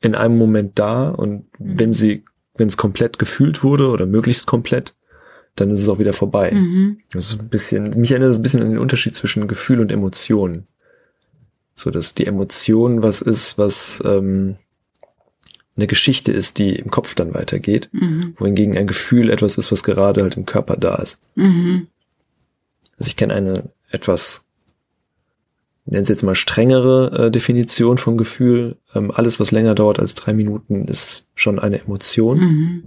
in 0.00 0.14
einem 0.14 0.36
Moment 0.36 0.78
da 0.78 1.10
und 1.10 1.46
Mhm. 1.58 1.78
wenn 1.78 1.94
sie, 1.94 2.24
wenn 2.56 2.68
es 2.68 2.76
komplett 2.76 3.18
gefühlt 3.18 3.62
wurde 3.62 3.88
oder 3.88 4.06
möglichst 4.06 4.46
komplett, 4.46 4.94
dann 5.56 5.70
ist 5.70 5.80
es 5.80 5.88
auch 5.88 5.98
wieder 5.98 6.12
vorbei. 6.12 6.50
Mhm. 6.52 6.98
Das 7.12 7.26
ist 7.32 7.40
ein 7.40 7.48
bisschen, 7.48 7.90
mich 8.00 8.10
erinnert 8.10 8.30
das 8.30 8.38
ein 8.38 8.42
bisschen 8.42 8.62
an 8.62 8.70
den 8.70 8.78
Unterschied 8.78 9.14
zwischen 9.14 9.46
Gefühl 9.48 9.80
und 9.80 9.92
Emotion. 9.92 10.64
So, 11.74 11.90
dass 11.90 12.14
die 12.14 12.26
Emotion 12.26 13.02
was 13.02 13.22
ist, 13.22 13.56
was 13.58 14.02
ähm, 14.04 14.56
eine 15.76 15.86
Geschichte 15.86 16.32
ist, 16.32 16.58
die 16.58 16.76
im 16.76 16.90
Kopf 16.90 17.14
dann 17.14 17.34
weitergeht, 17.34 17.88
Mhm. 17.92 18.34
wohingegen 18.36 18.76
ein 18.76 18.86
Gefühl 18.86 19.30
etwas 19.30 19.56
ist, 19.58 19.72
was 19.72 19.82
gerade 19.82 20.22
halt 20.22 20.36
im 20.36 20.44
Körper 20.46 20.76
da 20.76 20.96
ist. 20.96 21.18
Mhm. 21.34 21.86
Also 22.98 23.08
ich 23.08 23.16
kenne 23.16 23.34
eine 23.34 23.70
etwas, 23.90 24.44
nennen 25.86 26.02
es 26.02 26.08
jetzt 26.08 26.22
mal 26.22 26.34
strengere 26.34 27.26
äh, 27.26 27.30
Definition 27.30 27.96
von 27.98 28.16
Gefühl. 28.18 28.76
Ähm, 28.94 29.10
alles, 29.10 29.40
was 29.40 29.50
länger 29.50 29.74
dauert 29.74 29.98
als 29.98 30.14
drei 30.14 30.34
Minuten, 30.34 30.86
ist 30.88 31.28
schon 31.34 31.58
eine 31.58 31.80
Emotion. 31.80 32.38
Mhm. 32.38 32.84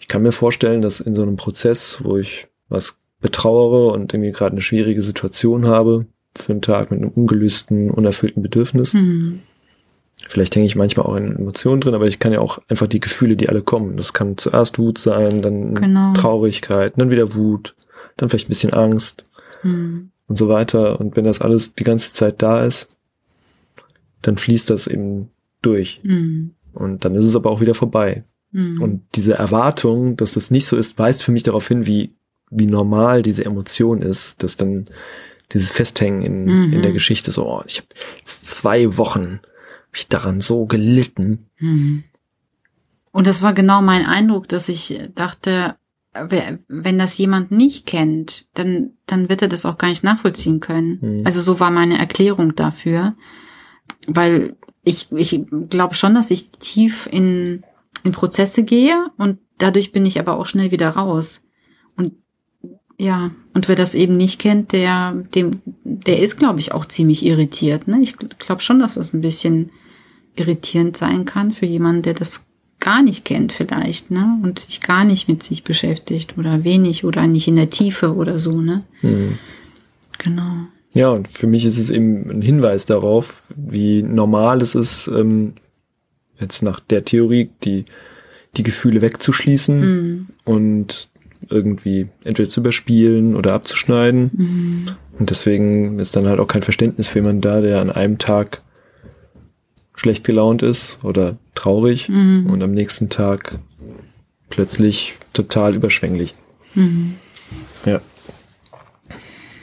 ich 0.00 0.08
kann 0.08 0.22
mir 0.22 0.32
vorstellen, 0.32 0.80
dass 0.80 1.00
in 1.00 1.14
so 1.14 1.20
einem 1.22 1.36
Prozess, 1.36 1.98
wo 2.02 2.16
ich 2.16 2.46
was 2.70 2.96
betrauere 3.20 3.92
und 3.92 4.14
irgendwie 4.14 4.30
gerade 4.32 4.52
eine 4.52 4.62
schwierige 4.62 5.02
Situation 5.02 5.66
habe, 5.66 6.06
für 6.34 6.52
einen 6.52 6.62
Tag 6.62 6.90
mit 6.90 7.00
einem 7.02 7.10
ungelösten, 7.10 7.90
unerfüllten 7.90 8.42
Bedürfnis, 8.42 8.94
Mhm. 8.94 9.40
Vielleicht 10.26 10.54
hänge 10.56 10.66
ich 10.66 10.76
manchmal 10.76 11.06
auch 11.06 11.16
in 11.16 11.36
Emotionen 11.36 11.80
drin, 11.80 11.94
aber 11.94 12.06
ich 12.06 12.18
kann 12.18 12.32
ja 12.32 12.40
auch 12.40 12.60
einfach 12.68 12.86
die 12.86 13.00
Gefühle, 13.00 13.36
die 13.36 13.48
alle 13.48 13.62
kommen. 13.62 13.96
Das 13.96 14.12
kann 14.12 14.36
zuerst 14.36 14.78
Wut 14.78 14.98
sein, 14.98 15.42
dann 15.42 15.74
Genau. 15.74 16.12
Traurigkeit, 16.14 16.94
dann 16.96 17.10
wieder 17.10 17.34
Wut, 17.34 17.74
dann 18.16 18.28
vielleicht 18.28 18.46
ein 18.46 18.50
bisschen 18.50 18.72
Angst 18.72 19.24
Mhm. 19.62 20.10
und 20.26 20.36
so 20.36 20.48
weiter. 20.48 21.00
Und 21.00 21.16
wenn 21.16 21.24
das 21.24 21.40
alles 21.40 21.74
die 21.74 21.84
ganze 21.84 22.12
Zeit 22.12 22.42
da 22.42 22.64
ist, 22.64 22.96
dann 24.22 24.36
fließt 24.36 24.68
das 24.70 24.86
eben 24.86 25.30
durch. 25.62 26.00
Mhm. 26.02 26.50
Und 26.74 27.04
dann 27.04 27.14
ist 27.14 27.24
es 27.24 27.36
aber 27.36 27.50
auch 27.50 27.60
wieder 27.60 27.74
vorbei. 27.74 28.24
Mhm. 28.50 28.82
Und 28.82 29.02
diese 29.14 29.34
Erwartung, 29.34 30.16
dass 30.16 30.34
das 30.34 30.50
nicht 30.50 30.66
so 30.66 30.76
ist, 30.76 30.98
weist 30.98 31.22
für 31.22 31.32
mich 31.32 31.42
darauf 31.44 31.66
hin, 31.68 31.86
wie, 31.86 32.12
wie 32.50 32.66
normal 32.66 33.22
diese 33.22 33.44
Emotion 33.44 34.02
ist, 34.02 34.42
dass 34.42 34.56
dann 34.56 34.86
dieses 35.52 35.70
Festhängen 35.70 36.22
in, 36.22 36.44
Mhm. 36.44 36.72
in 36.74 36.82
der 36.82 36.92
Geschichte 36.92 37.30
so, 37.30 37.46
oh, 37.46 37.62
ich 37.66 37.78
habe 37.78 37.88
zwei 38.24 38.96
Wochen 38.96 39.40
hab 39.88 39.96
ich 39.96 40.08
daran 40.08 40.40
so 40.40 40.66
gelitten. 40.66 41.46
Mhm. 41.58 42.04
Und 43.12 43.26
das 43.26 43.42
war 43.42 43.52
genau 43.52 43.82
mein 43.82 44.06
Eindruck, 44.06 44.48
dass 44.48 44.68
ich 44.68 45.00
dachte, 45.14 45.76
wenn 46.14 46.98
das 46.98 47.18
jemand 47.18 47.50
nicht 47.50 47.86
kennt, 47.86 48.46
dann, 48.54 48.90
dann 49.06 49.28
wird 49.28 49.42
er 49.42 49.48
das 49.48 49.66
auch 49.66 49.78
gar 49.78 49.88
nicht 49.88 50.04
nachvollziehen 50.04 50.60
können. 50.60 50.98
Mhm. 51.00 51.22
Also 51.26 51.40
so 51.40 51.60
war 51.60 51.70
meine 51.70 51.98
Erklärung 51.98 52.54
dafür, 52.54 53.14
weil 54.06 54.56
ich, 54.84 55.12
ich 55.12 55.44
glaube 55.68 55.94
schon, 55.94 56.14
dass 56.14 56.30
ich 56.30 56.50
tief 56.50 57.08
in, 57.10 57.62
in 58.04 58.12
Prozesse 58.12 58.64
gehe 58.64 59.10
und 59.16 59.38
dadurch 59.58 59.92
bin 59.92 60.06
ich 60.06 60.18
aber 60.18 60.38
auch 60.38 60.46
schnell 60.46 60.70
wieder 60.70 60.90
raus. 60.90 61.42
Ja, 63.00 63.30
und 63.54 63.68
wer 63.68 63.76
das 63.76 63.94
eben 63.94 64.16
nicht 64.16 64.40
kennt, 64.40 64.72
der, 64.72 65.12
dem, 65.34 65.60
der 65.84 66.18
ist, 66.20 66.36
glaube 66.36 66.58
ich, 66.58 66.72
auch 66.72 66.84
ziemlich 66.84 67.24
irritiert. 67.24 67.86
Ne? 67.86 68.00
Ich 68.02 68.16
glaube 68.16 68.60
schon, 68.60 68.80
dass 68.80 68.94
das 68.94 69.14
ein 69.14 69.20
bisschen 69.20 69.70
irritierend 70.34 70.96
sein 70.96 71.24
kann 71.24 71.52
für 71.52 71.66
jemanden, 71.66 72.02
der 72.02 72.14
das 72.14 72.44
gar 72.80 73.02
nicht 73.02 73.24
kennt 73.24 73.52
vielleicht, 73.52 74.10
ne? 74.12 74.38
Und 74.42 74.60
sich 74.60 74.80
gar 74.80 75.04
nicht 75.04 75.28
mit 75.28 75.42
sich 75.42 75.64
beschäftigt 75.64 76.38
oder 76.38 76.62
wenig 76.62 77.04
oder 77.04 77.26
nicht 77.26 77.48
in 77.48 77.56
der 77.56 77.70
Tiefe 77.70 78.14
oder 78.14 78.38
so, 78.38 78.60
ne? 78.60 78.84
Mhm. 79.02 79.38
Genau. 80.18 80.52
Ja, 80.94 81.10
und 81.10 81.28
für 81.28 81.48
mich 81.48 81.64
ist 81.64 81.78
es 81.78 81.90
eben 81.90 82.30
ein 82.30 82.42
Hinweis 82.42 82.86
darauf, 82.86 83.42
wie 83.56 84.02
normal 84.02 84.62
es 84.62 84.74
ist, 84.76 85.08
ähm, 85.08 85.54
jetzt 86.40 86.62
nach 86.62 86.78
der 86.80 87.04
Theorie, 87.04 87.50
die, 87.64 87.84
die 88.56 88.62
Gefühle 88.62 89.00
wegzuschließen 89.02 89.80
Mhm. 89.80 90.26
und 90.44 91.08
irgendwie 91.48 92.08
entweder 92.24 92.48
zu 92.48 92.60
überspielen 92.60 93.36
oder 93.36 93.54
abzuschneiden. 93.54 94.30
Mhm. 94.32 94.86
Und 95.18 95.30
deswegen 95.30 95.98
ist 95.98 96.14
dann 96.16 96.26
halt 96.26 96.40
auch 96.40 96.46
kein 96.46 96.62
Verständnis 96.62 97.08
für 97.08 97.18
jemanden 97.18 97.40
da, 97.40 97.60
der 97.60 97.80
an 97.80 97.90
einem 97.90 98.18
Tag 98.18 98.62
schlecht 99.94 100.24
gelaunt 100.24 100.62
ist 100.62 100.98
oder 101.02 101.36
traurig 101.54 102.08
Mhm. 102.08 102.46
und 102.46 102.62
am 102.62 102.70
nächsten 102.72 103.08
Tag 103.08 103.58
plötzlich 104.48 105.16
total 105.32 105.74
überschwänglich. 105.74 106.34
Mhm. 106.74 107.14
Ja. 107.84 108.00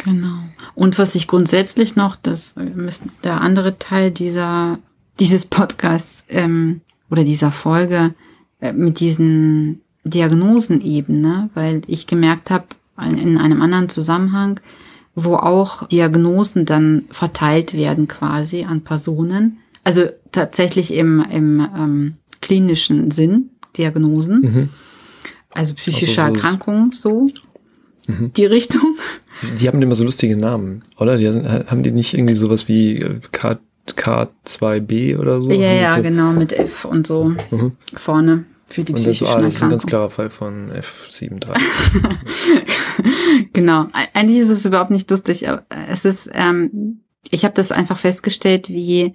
Genau. 0.03 0.38
Und 0.75 1.00
was 1.00 1.15
ich 1.15 1.27
grundsätzlich 1.27 1.96
noch, 1.96 2.15
das 2.15 2.53
ist 2.88 3.03
der 3.24 3.41
andere 3.41 3.79
Teil 3.79 4.12
dieser, 4.12 4.77
dieses 5.20 5.46
Podcasts 5.46 6.24
ähm, 6.29 6.82
oder 7.10 7.24
dieser 7.24 7.51
Folge 7.51 8.13
äh, 8.60 8.74
mit 8.74 9.00
diesen 9.00 9.82
Diagnosenebene, 10.06 11.50
weil 11.54 11.82
ich 11.88 12.08
gemerkt 12.08 12.50
habe, 12.52 12.66
in 13.02 13.38
einem 13.38 13.62
anderen 13.62 13.90
Zusammenhang, 13.90 14.60
wo 15.16 15.36
auch 15.36 15.88
Diagnosen 15.88 16.66
dann 16.66 17.04
verteilt 17.10 17.74
werden 17.74 18.08
quasi 18.08 18.64
an 18.64 18.82
Personen. 18.82 19.58
Also 19.84 20.06
tatsächlich 20.32 20.94
im, 20.94 21.24
im 21.30 21.68
ähm, 21.78 22.14
klinischen 22.42 23.12
Sinn, 23.12 23.50
Diagnosen. 23.78 24.40
Mhm. 24.42 24.70
Also 25.54 25.74
psychische 25.74 26.22
Also 26.22 26.34
so- 26.34 26.42
Erkrankungen 26.42 26.92
so. 26.94 27.26
Mhm. 28.08 28.32
Die 28.34 28.46
Richtung. 28.46 28.98
Die 29.60 29.68
haben 29.68 29.82
immer 29.82 29.96
so 29.96 30.04
lustige 30.04 30.38
Namen, 30.38 30.84
oder? 30.98 31.18
Die 31.18 31.30
sind, 31.32 31.46
haben 31.48 31.84
die 31.84 31.92
nicht 31.92 32.14
irgendwie 32.14 32.36
sowas 32.36 32.68
wie 32.68 33.00
äh, 33.02 33.20
K, 33.32 33.58
K2B 33.90 35.18
oder 35.18 35.42
so? 35.42 35.50
Ja, 35.52 35.68
Haben 35.70 35.82
ja, 35.82 35.96
so, 35.96 36.02
genau, 36.04 36.32
mit 36.32 36.54
F 36.54 36.86
und 36.86 37.06
so 37.08 37.34
Mhm. 37.52 37.74
vorne 37.96 38.46
für 38.75 38.84
die 38.84 38.94
Und 38.94 39.00
psychischen 39.00 39.27
ah, 39.27 39.41
das 39.41 39.55
ist 39.55 39.63
ein 39.63 39.70
ganz 39.70 39.86
klarer 39.86 40.10
Fall 40.10 40.29
von 40.29 40.70
F73. 40.70 41.55
genau. 43.53 43.88
Eigentlich 44.13 44.39
ist 44.39 44.50
es 44.50 44.65
überhaupt 44.65 44.91
nicht 44.91 45.10
lustig, 45.10 45.48
aber 45.48 45.63
es 45.88 46.03
ist, 46.03 46.29
ähm, 46.34 47.00
ich 47.32 47.46
habe 47.46 47.53
das 47.53 47.72
einfach 47.72 47.98
festgestellt, 47.98 48.67
wie, 48.67 49.13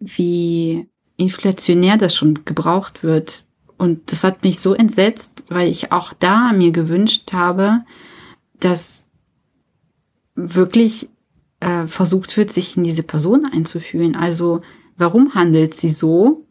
wie 0.00 0.88
inflationär 1.16 1.96
das 1.96 2.16
schon 2.16 2.44
gebraucht 2.44 3.04
wird. 3.04 3.44
Und 3.78 4.10
das 4.10 4.24
hat 4.24 4.42
mich 4.42 4.58
so 4.58 4.74
entsetzt, 4.74 5.44
weil 5.48 5.70
ich 5.70 5.92
auch 5.92 6.12
da 6.12 6.52
mir 6.52 6.72
gewünscht 6.72 7.32
habe, 7.32 7.84
dass 8.58 9.06
wirklich 10.34 11.08
äh, 11.60 11.86
versucht 11.86 12.36
wird, 12.36 12.52
sich 12.52 12.76
in 12.76 12.82
diese 12.82 13.04
Person 13.04 13.46
einzufühlen. 13.46 14.16
Also 14.16 14.62
warum 14.96 15.36
handelt 15.36 15.74
sie 15.74 15.90
so? 15.90 16.45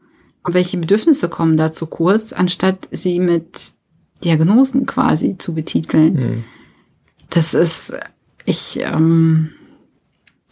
Welche 0.48 0.78
Bedürfnisse 0.78 1.30
kommen 1.30 1.58
da 1.58 1.72
zu 1.72 1.88
kurz, 1.88 2.34
anstatt 2.34 2.88
sie 2.92 3.20
mit 3.20 3.72
Diagnosen 4.24 4.86
quasi 4.86 5.38
zu 5.38 5.54
betiteln? 5.54 6.14
Mhm. 6.14 6.44
Das 7.30 7.54
ist, 7.54 7.94
ich, 8.46 8.80
ähm, 8.82 9.50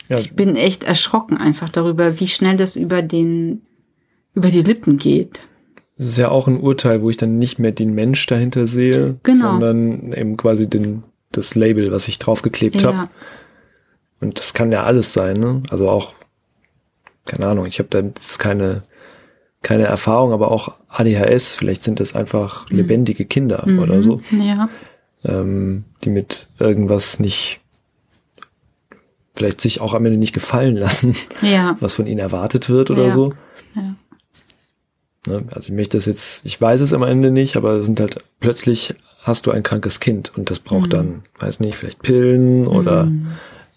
Ja, 0.10 0.18
ich 0.18 0.34
bin 0.36 0.56
echt 0.56 0.84
erschrocken 0.84 1.38
einfach 1.38 1.70
darüber, 1.70 2.20
wie 2.20 2.28
schnell 2.28 2.58
das 2.58 2.76
über 2.76 3.02
den, 3.02 3.62
über 4.34 4.50
die 4.50 4.64
Lippen 4.64 4.98
geht. 4.98 5.40
das 5.98 6.08
ist 6.08 6.18
ja 6.18 6.30
auch 6.30 6.48
ein 6.48 6.60
Urteil, 6.60 7.02
wo 7.02 7.10
ich 7.10 7.18
dann 7.18 7.38
nicht 7.38 7.60
mehr 7.60 7.72
den 7.72 7.94
Mensch 7.94 8.26
dahinter 8.26 8.66
sehe, 8.68 9.18
Genau. 9.24 9.52
sondern 9.52 10.12
eben 10.14 10.36
quasi 10.38 10.68
den, 10.68 11.04
das 11.32 11.56
Label, 11.56 11.92
was 11.92 12.08
ich 12.08 12.18
draufgeklebt 12.20 12.84
habe. 12.84 12.98
Ja, 12.98 13.10
Und 14.20 14.40
das 14.40 14.54
kann 14.54 14.72
ja 14.72 14.84
alles 14.84 15.14
sein, 15.14 15.38
ne? 15.38 15.62
Also 15.70 15.88
auch, 15.90 16.14
keine 17.26 17.46
Ahnung, 17.48 17.66
ich 17.68 17.78
habe 17.80 17.90
da 17.90 18.00
jetzt 18.00 18.40
keine, 18.40 18.82
keine 19.64 19.86
Erfahrung, 19.86 20.32
aber 20.34 20.52
auch 20.52 20.74
ADHS, 20.90 21.56
vielleicht 21.56 21.82
sind 21.84 22.00
das 22.00 22.16
einfach 22.16 22.70
lebendige 22.70 23.26
Kinder 23.26 23.64
Mhm. 23.66 23.80
oder 23.80 24.04
so, 24.04 24.20
ja, 24.32 24.70
ähm, 25.26 25.86
die 26.04 26.10
mit 26.10 26.48
irgendwas 26.60 27.20
nicht, 27.20 27.60
vielleicht 29.36 29.62
sich 29.62 29.82
auch 29.82 29.94
am 29.94 30.06
Ende 30.06 30.18
nicht 30.18 30.34
gefallen 30.34 30.76
lassen, 30.76 31.16
ja, 31.42 31.78
was 31.80 31.96
von 31.96 32.06
ihnen 32.08 32.20
erwartet 32.20 32.70
wird 32.70 32.92
oder 32.92 33.08
Ja. 33.08 33.12
so. 33.14 33.34
ja. 33.76 33.96
Ne? 35.26 35.44
Also 35.52 35.70
ich 35.70 35.74
möchte 35.76 35.98
das 35.98 36.06
jetzt, 36.06 36.46
ich 36.46 36.60
weiß 36.60 36.82
es 36.82 36.92
am 36.94 37.02
Ende 37.04 37.32
nicht, 37.32 37.56
aber 37.56 37.74
es 37.76 37.86
sind 37.86 38.00
halt 38.00 38.18
plötzlich 38.42 38.94
hast 39.22 39.46
du 39.46 39.52
ein 39.52 39.64
krankes 39.64 40.02
Kind 40.02 40.34
und 40.38 40.50
das 40.52 40.60
braucht 40.60 40.88
Mhm. 40.88 40.92
dann, 40.92 41.22
weiß 41.40 41.62
nicht, 41.62 41.78
vielleicht 41.78 42.02
Pillen 42.02 42.68
oder 42.68 43.06
Mhm. 43.06 43.28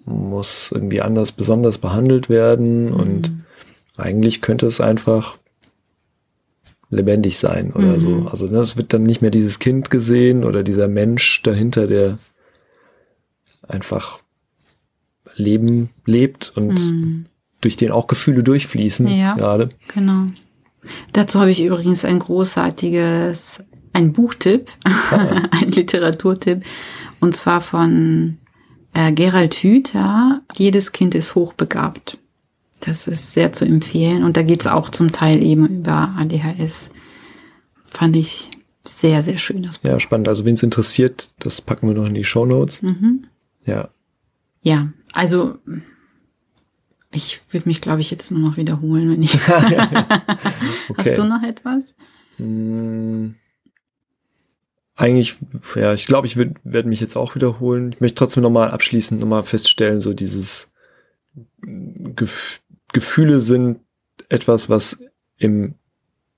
muss 0.04 0.72
irgendwie 0.74 1.00
anders 1.02 1.30
besonders 1.30 1.78
behandelt 1.78 2.28
werden 2.28 2.92
und 2.92 3.30
Mhm. 3.30 3.38
eigentlich 3.96 4.40
könnte 4.42 4.66
es 4.66 4.80
einfach 4.80 5.38
lebendig 6.90 7.38
sein 7.38 7.72
oder 7.72 7.96
Mhm. 7.96 8.00
so. 8.00 8.28
Also 8.30 8.46
ne, 8.46 8.58
es 8.58 8.76
wird 8.76 8.92
dann 8.92 9.02
nicht 9.02 9.20
mehr 9.22 9.30
dieses 9.30 9.58
Kind 9.58 9.90
gesehen 9.90 10.44
oder 10.44 10.62
dieser 10.62 10.88
Mensch 10.88 11.42
dahinter, 11.42 11.86
der 11.86 12.16
einfach 13.66 14.20
Leben 15.34 15.90
lebt 16.04 16.52
und 16.56 16.74
Mhm. 16.78 17.26
durch 17.60 17.76
den 17.76 17.90
auch 17.90 18.06
Gefühle 18.06 18.42
durchfließen 18.42 19.06
Ja. 19.08 19.34
gerade. 19.34 19.70
Genau. 19.92 20.26
Dazu 21.12 21.40
habe 21.40 21.50
ich 21.50 21.62
übrigens 21.62 22.04
ein 22.04 22.20
großartiges, 22.20 23.64
ein 23.92 24.12
Buchtipp, 24.12 24.70
ein 25.50 25.72
Literaturtipp, 25.72 26.62
und 27.20 27.34
zwar 27.34 27.60
von 27.60 28.38
äh, 28.94 29.12
Gerald 29.12 29.54
Hüther. 29.56 30.42
Jedes 30.56 30.92
Kind 30.92 31.14
ist 31.14 31.34
hochbegabt. 31.34 32.18
Das 32.80 33.06
ist 33.06 33.33
sehr 33.33 33.52
zu 33.52 33.64
empfehlen. 33.64 34.23
Und 34.23 34.37
da 34.37 34.42
geht 34.42 34.61
es 34.61 34.66
auch 34.66 34.90
zum 34.90 35.12
Teil 35.12 35.42
eben 35.42 35.66
über 35.66 36.14
ADHS. 36.18 36.90
Fand 37.85 38.16
ich 38.16 38.50
sehr, 38.85 39.23
sehr 39.23 39.38
schön. 39.38 39.62
Das 39.62 39.78
Buch. 39.78 39.88
Ja, 39.88 40.00
spannend. 40.00 40.28
Also 40.28 40.45
wen 40.45 40.54
es 40.54 40.62
interessiert, 40.62 41.30
das 41.38 41.61
packen 41.61 41.88
wir 41.88 41.95
noch 41.95 42.06
in 42.06 42.14
die 42.14 42.25
Show 42.25 42.47
Notes. 42.47 42.83
Mhm. 42.83 43.26
Ja. 43.64 43.88
Ja, 44.61 44.92
also 45.12 45.59
ich 47.12 47.40
würde 47.50 47.68
mich, 47.68 47.80
glaube 47.80 48.00
ich, 48.00 48.11
jetzt 48.11 48.30
nur 48.30 48.40
noch 48.40 48.56
wiederholen, 48.56 49.11
wenn 49.11 49.23
ich. 49.23 49.35
Okay. 50.88 51.11
Hast 51.11 51.18
du 51.18 51.25
noch 51.25 51.42
etwas? 51.42 51.95
Mm, 52.38 53.30
Eigentlich, 54.99 55.37
ja, 55.75 55.92
ich 55.92 56.06
glaube, 56.06 56.26
ich 56.26 56.38
werde 56.38 56.88
mich 56.88 57.00
jetzt 57.00 57.16
auch 57.16 57.35
wiederholen. 57.35 57.92
Ich 57.92 58.00
möchte 58.00 58.14
trotzdem 58.14 58.42
nochmal 58.42 58.71
abschließend 58.71 59.21
nochmal 59.21 59.42
feststellen, 59.42 60.00
so 60.00 60.14
dieses 60.14 60.73
Gef 61.61 62.62
Gefühle 62.92 63.40
sind 63.40 63.80
etwas, 64.28 64.68
was 64.68 64.98
im 65.38 65.74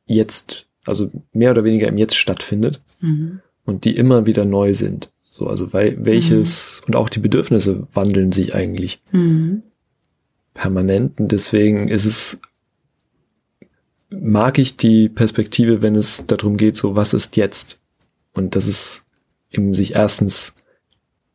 Jetzt 0.07 0.67
also 0.87 1.11
mehr 1.33 1.51
oder 1.51 1.65
weniger 1.65 1.89
im 1.89 1.99
Jetzt 1.99 2.17
stattfindet 2.17 2.81
Mhm. 3.01 3.41
und 3.65 3.85
die 3.85 3.97
immer 3.97 4.25
wieder 4.27 4.45
neu 4.47 4.73
sind. 4.75 5.11
So, 5.31 5.47
also 5.47 5.73
weil 5.73 6.05
welches 6.05 6.81
und 6.87 6.97
auch 6.97 7.09
die 7.11 7.21
Bedürfnisse 7.21 7.87
wandeln 7.93 8.33
sich 8.33 8.55
eigentlich 8.55 9.01
Mhm. 9.13 9.63
permanent 10.55 11.21
und 11.21 11.31
deswegen 11.31 11.89
ist 11.89 12.07
es 12.07 12.41
mag 14.11 14.59
ich 14.59 14.77
die 14.79 15.11
Perspektive, 15.11 15.83
wenn 15.83 15.95
es 15.95 16.25
darum 16.27 16.57
geht, 16.57 16.77
so 16.79 16.97
was 16.97 17.13
ist 17.13 17.37
jetzt 17.37 17.79
und 18.33 18.57
dass 18.57 18.67
es 18.67 19.05
eben 19.51 19.75
sich 19.75 19.95
erstens 19.95 20.55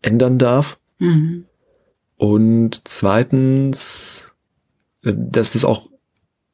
ändern 0.01 0.39
darf 0.39 0.79
Mhm. 0.98 1.46
und 2.17 2.82
zweitens, 2.86 4.33
dass 5.04 5.56
es 5.56 5.66
auch, 5.66 5.90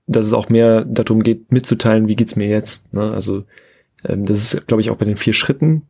dass 0.08 0.26
es 0.26 0.34
auch 0.34 0.50
mehr 0.50 0.86
darum 0.86 1.24
geht, 1.24 1.52
mitzuteilen, 1.52 2.08
wie 2.08 2.16
geht's 2.16 2.36
mir 2.36 2.48
jetzt. 2.48 2.94
Ne? 2.94 3.12
Also 3.12 3.46
ähm, 4.08 4.26
das 4.26 4.54
ist, 4.54 4.68
glaube 4.68 4.82
ich, 4.82 4.90
auch 4.90 4.98
bei 4.98 5.06
den 5.06 5.18
vier 5.18 5.34
Schritten 5.34 5.84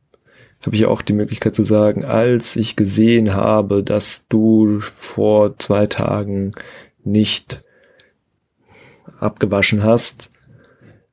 habe 0.66 0.76
ich 0.76 0.82
ja 0.82 0.88
auch 0.90 1.02
die 1.02 1.14
Möglichkeit 1.14 1.56
zu 1.56 1.64
sagen, 1.64 2.04
als 2.04 2.56
ich 2.56 2.76
gesehen 2.76 3.34
habe, 3.34 3.84
dass 3.84 4.26
du 4.28 4.82
vor 4.82 5.58
zwei 5.58 5.88
Tagen 5.88 6.54
nicht 7.04 7.64
abgewaschen 9.20 9.84
hast, 9.84 10.30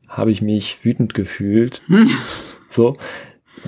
habe 0.09 0.31
ich 0.33 0.43
mich 0.43 0.85
wütend 0.85 1.15
gefühlt. 1.15 1.83
So, 2.69 2.97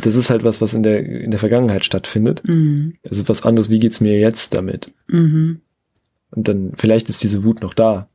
das 0.01 0.17
ist 0.17 0.31
halt 0.31 0.43
was, 0.43 0.61
was 0.61 0.75
in 0.75 0.83
der 0.83 1.05
in 1.05 1.31
der 1.31 1.41
Vergangenheit 1.41 1.85
stattfindet. 1.85 2.43
Mhm. 2.47 2.95
Es 3.03 3.19
ist 3.19 3.29
was 3.29 3.43
anderes, 3.43 3.71
wie 3.71 3.79
geht's 3.79 4.01
mir 4.01 4.19
jetzt 4.19 4.55
damit? 4.55 4.93
Mhm. 5.07 5.61
Und 6.31 6.49
dann, 6.49 6.73
vielleicht 6.77 7.09
ist 7.09 7.23
diese 7.23 7.45
Wut 7.45 7.63
noch 7.63 7.75
da, 7.75 8.09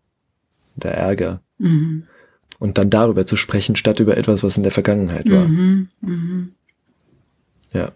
der 0.76 0.96
Ärger. 0.96 1.42
Mhm. 1.58 2.04
Und 2.60 2.78
dann 2.78 2.90
darüber 2.90 3.26
zu 3.26 3.36
sprechen, 3.36 3.76
statt 3.76 4.00
über 4.00 4.18
etwas, 4.18 4.44
was 4.44 4.58
in 4.58 4.64
der 4.64 4.72
Vergangenheit 4.72 5.30
war. 5.30 5.48
Mhm. 5.48 5.90
Mhm. 6.02 6.52
Ja. 7.74 7.92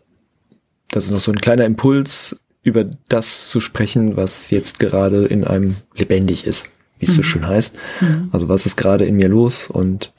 Das 0.90 1.06
ist 1.06 1.12
noch 1.12 1.20
so 1.20 1.32
ein 1.32 1.40
kleiner 1.40 1.66
Impuls, 1.66 2.38
über 2.64 2.84
das 2.84 3.50
zu 3.50 3.60
sprechen, 3.60 4.18
was 4.18 4.50
jetzt 4.50 4.80
gerade 4.80 5.26
in 5.26 5.46
einem 5.46 5.78
lebendig 5.96 6.46
ist, 6.46 6.70
wie 7.00 7.06
es 7.06 7.16
so 7.16 7.24
schön 7.24 7.48
heißt. 7.48 7.76
Mhm. 8.02 8.30
Also 8.32 8.50
was 8.50 8.66
ist 8.66 8.76
gerade 8.76 9.06
in 9.06 9.16
mir 9.16 9.30
los 9.30 9.68
und 9.70 10.12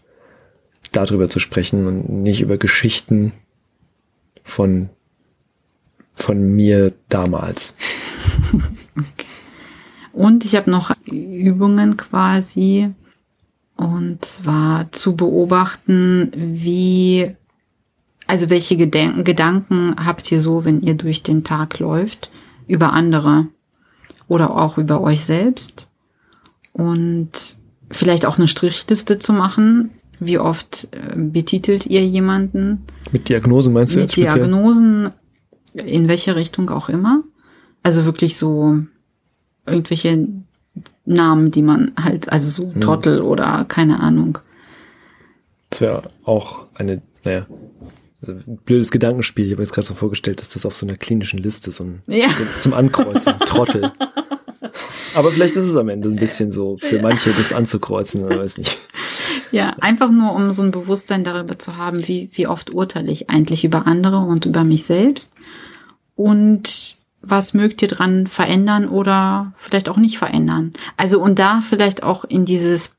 darüber 0.93 1.29
zu 1.29 1.41
sprechen 1.41 1.87
und 1.87 2.09
nicht 2.09 2.41
über 2.41 2.57
Geschichten 2.57 3.33
von, 4.43 4.89
von 6.13 6.41
mir 6.41 6.93
damals. 7.09 7.75
Und 10.19 10.45
ich 10.45 10.57
habe 10.57 10.69
noch 10.69 10.91
Übungen 11.07 11.97
quasi. 11.97 12.91
Und 13.77 14.25
zwar 14.25 14.91
zu 14.91 15.15
beobachten, 15.15 16.33
wie, 16.35 17.37
also 18.27 18.51
welche 18.51 18.77
Gedenken, 18.77 19.23
Gedanken 19.23 19.95
habt 20.05 20.33
ihr 20.33 20.41
so, 20.41 20.65
wenn 20.65 20.83
ihr 20.83 20.95
durch 20.95 21.23
den 21.23 21.45
Tag 21.45 21.79
läuft, 21.79 22.33
über 22.67 22.95
andere 22.95 23.47
oder 24.27 24.57
auch 24.57 24.77
über 24.77 25.01
euch 25.03 25.25
selbst. 25.25 25.87
Und 26.73 27.57
vielleicht 27.89 28.27
auch 28.27 28.39
eine 28.39 28.49
Strichliste 28.49 29.21
zu 29.21 29.33
machen. 29.33 29.91
Wie 30.19 30.41
oft 30.41 30.89
äh, 30.91 31.17
betitelt 31.17 31.87
ihr 31.87 32.05
jemanden? 32.05 32.83
Mit 33.13 33.29
Diagnosen 33.29 33.73
meinst 33.73 33.95
du 33.95 34.01
mit 34.01 34.11
speziell? 34.11 34.35
Diagnosen, 34.35 35.13
in 35.75 36.09
welche 36.09 36.35
Richtung 36.35 36.71
auch 36.71 36.89
immer. 36.89 37.23
Also 37.85 38.05
wirklich 38.05 38.37
so 38.37 38.81
irgendwelche 39.71 40.27
Namen, 41.07 41.51
die 41.51 41.63
man 41.63 41.93
halt, 42.01 42.31
also 42.33 42.51
so 42.51 42.73
Hm. 42.73 42.81
Trottel 42.81 43.21
oder 43.23 43.65
keine 43.67 44.01
Ahnung. 44.01 44.39
Das 45.71 45.81
wäre 45.81 46.03
auch 46.25 46.67
eine, 46.75 47.03
naja, 47.25 47.47
also 48.21 48.33
ein 48.33 48.59
blödes 48.65 48.91
Gedankenspiel. 48.91 49.45
Ich 49.47 49.53
habe 49.53 49.61
mir 49.61 49.65
jetzt 49.65 49.75
gerade 49.75 49.87
so 49.87 49.95
vorgestellt, 49.95 50.41
dass 50.41 50.51
das 50.51 50.67
auf 50.67 50.75
so 50.75 50.87
einer 50.87 50.97
klinischen 50.97 51.39
Liste 51.39 51.71
so 51.71 51.85
ein 51.85 52.03
Ja. 52.07 52.29
zum 52.61 52.75
Ankreuzen, 52.75 53.35
Trottel. 53.47 53.93
Aber 55.15 55.33
vielleicht 55.33 55.57
ist 55.57 55.65
es 55.67 55.77
am 55.77 55.89
Ende 55.89 56.09
ein 56.09 56.17
bisschen 56.17 56.51
so 56.53 56.77
für 56.79 57.01
manche 57.01 57.31
das 57.31 57.53
anzukreuzen, 57.53 58.23
oder 58.25 58.39
weiß 58.39 58.59
nicht. 58.59 58.79
Ja, 59.51 59.71
einfach 59.81 60.11
nur, 60.11 60.35
um 60.35 60.53
so 60.53 60.63
ein 60.63 60.71
Bewusstsein 60.71 61.25
darüber 61.25 61.59
zu 61.59 61.77
haben, 61.77 62.07
wie, 62.07 62.29
wie 62.35 62.47
oft 62.47 62.71
urteile 62.71 63.11
ich 63.11 63.31
eigentlich 63.31 63.65
über 63.65 63.87
andere 63.87 64.19
und 64.19 64.47
über 64.47 64.65
mich 64.65 64.85
selbst. 64.85 65.33
Und 66.17 66.88
was 67.21 67.55
mögt 67.55 67.83
ihr 67.83 67.89
dran 67.89 68.27
verändern 68.27 68.89
oder 68.89 69.53
vielleicht 69.59 69.89
auch 69.89 69.97
nicht 69.97 70.19
verändern? 70.19 70.73
Also, 70.97 71.21
und 71.21 71.39
da 71.39 71.61
vielleicht 71.61 72.03
auch 72.03 72.25
in 72.25 72.45
dieses, 72.45 72.95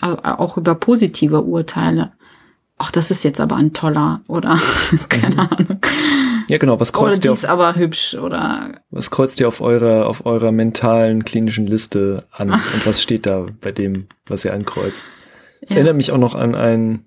au- 0.00 0.18
auch 0.22 0.56
über 0.56 0.74
positive 0.74 1.42
Urteile. 1.42 2.12
Ach, 2.76 2.90
das 2.90 3.10
ist 3.10 3.22
jetzt 3.22 3.40
aber 3.40 3.56
ein 3.56 3.72
toller 3.72 4.20
oder 4.26 4.58
keine 5.08 5.38
Ahnung. 5.50 5.78
Ja, 6.50 6.58
genau. 6.58 6.78
Was 6.80 6.90
Oder 6.92 6.98
kreuzt 7.06 7.24
die 7.24 7.28
ihr 7.28 7.32
ist 7.32 7.44
auf, 7.46 7.50
aber 7.50 7.76
hübsch 7.76 8.14
oder 8.16 8.72
was 8.90 9.10
kreuzt 9.10 9.40
ihr 9.40 9.48
auf 9.48 9.60
eurer, 9.62 10.06
auf 10.08 10.26
eurer 10.26 10.52
mentalen 10.52 11.24
klinischen 11.24 11.66
Liste 11.66 12.26
an? 12.32 12.50
Und 12.74 12.86
was 12.86 13.00
steht 13.02 13.24
da 13.26 13.46
bei 13.60 13.72
dem, 13.72 14.08
was 14.26 14.44
ihr 14.44 14.52
ankreuzt? 14.52 15.04
Es 15.62 15.70
Ja. 15.70 15.76
erinnert 15.76 15.96
mich 15.96 16.12
auch 16.12 16.18
noch 16.18 16.34
an 16.34 16.54
ein, 16.54 17.04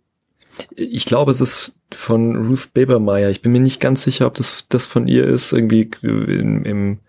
ich 0.75 1.05
glaube, 1.05 1.31
es 1.31 1.41
ist 1.41 1.75
von 1.91 2.35
Ruth 2.47 2.73
Babermeyer. 2.73 3.29
Ich 3.29 3.41
bin 3.41 3.51
mir 3.51 3.59
nicht 3.59 3.79
ganz 3.79 4.03
sicher, 4.03 4.27
ob 4.27 4.35
das, 4.35 4.65
das 4.69 4.85
von 4.85 5.07
ihr 5.07 5.23
ist. 5.25 5.53
Irgendwie 5.53 5.89
im, 6.03 6.63
im, 6.65 6.99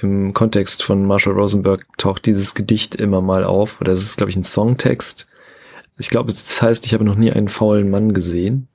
im 0.00 0.32
Kontext 0.34 0.82
von 0.82 1.06
Marshall 1.06 1.34
Rosenberg 1.34 1.86
taucht 1.98 2.26
dieses 2.26 2.54
Gedicht 2.54 2.94
immer 2.94 3.20
mal 3.20 3.44
auf. 3.44 3.80
Oder 3.80 3.92
es 3.92 4.02
ist, 4.02 4.16
glaube 4.16 4.30
ich, 4.30 4.36
ein 4.36 4.44
Songtext. 4.44 5.26
Ich 5.98 6.08
glaube, 6.08 6.30
das 6.32 6.60
heißt, 6.62 6.86
ich 6.86 6.94
habe 6.94 7.04
noch 7.04 7.16
nie 7.16 7.32
einen 7.32 7.48
faulen 7.48 7.90
Mann 7.90 8.14
gesehen. 8.14 8.68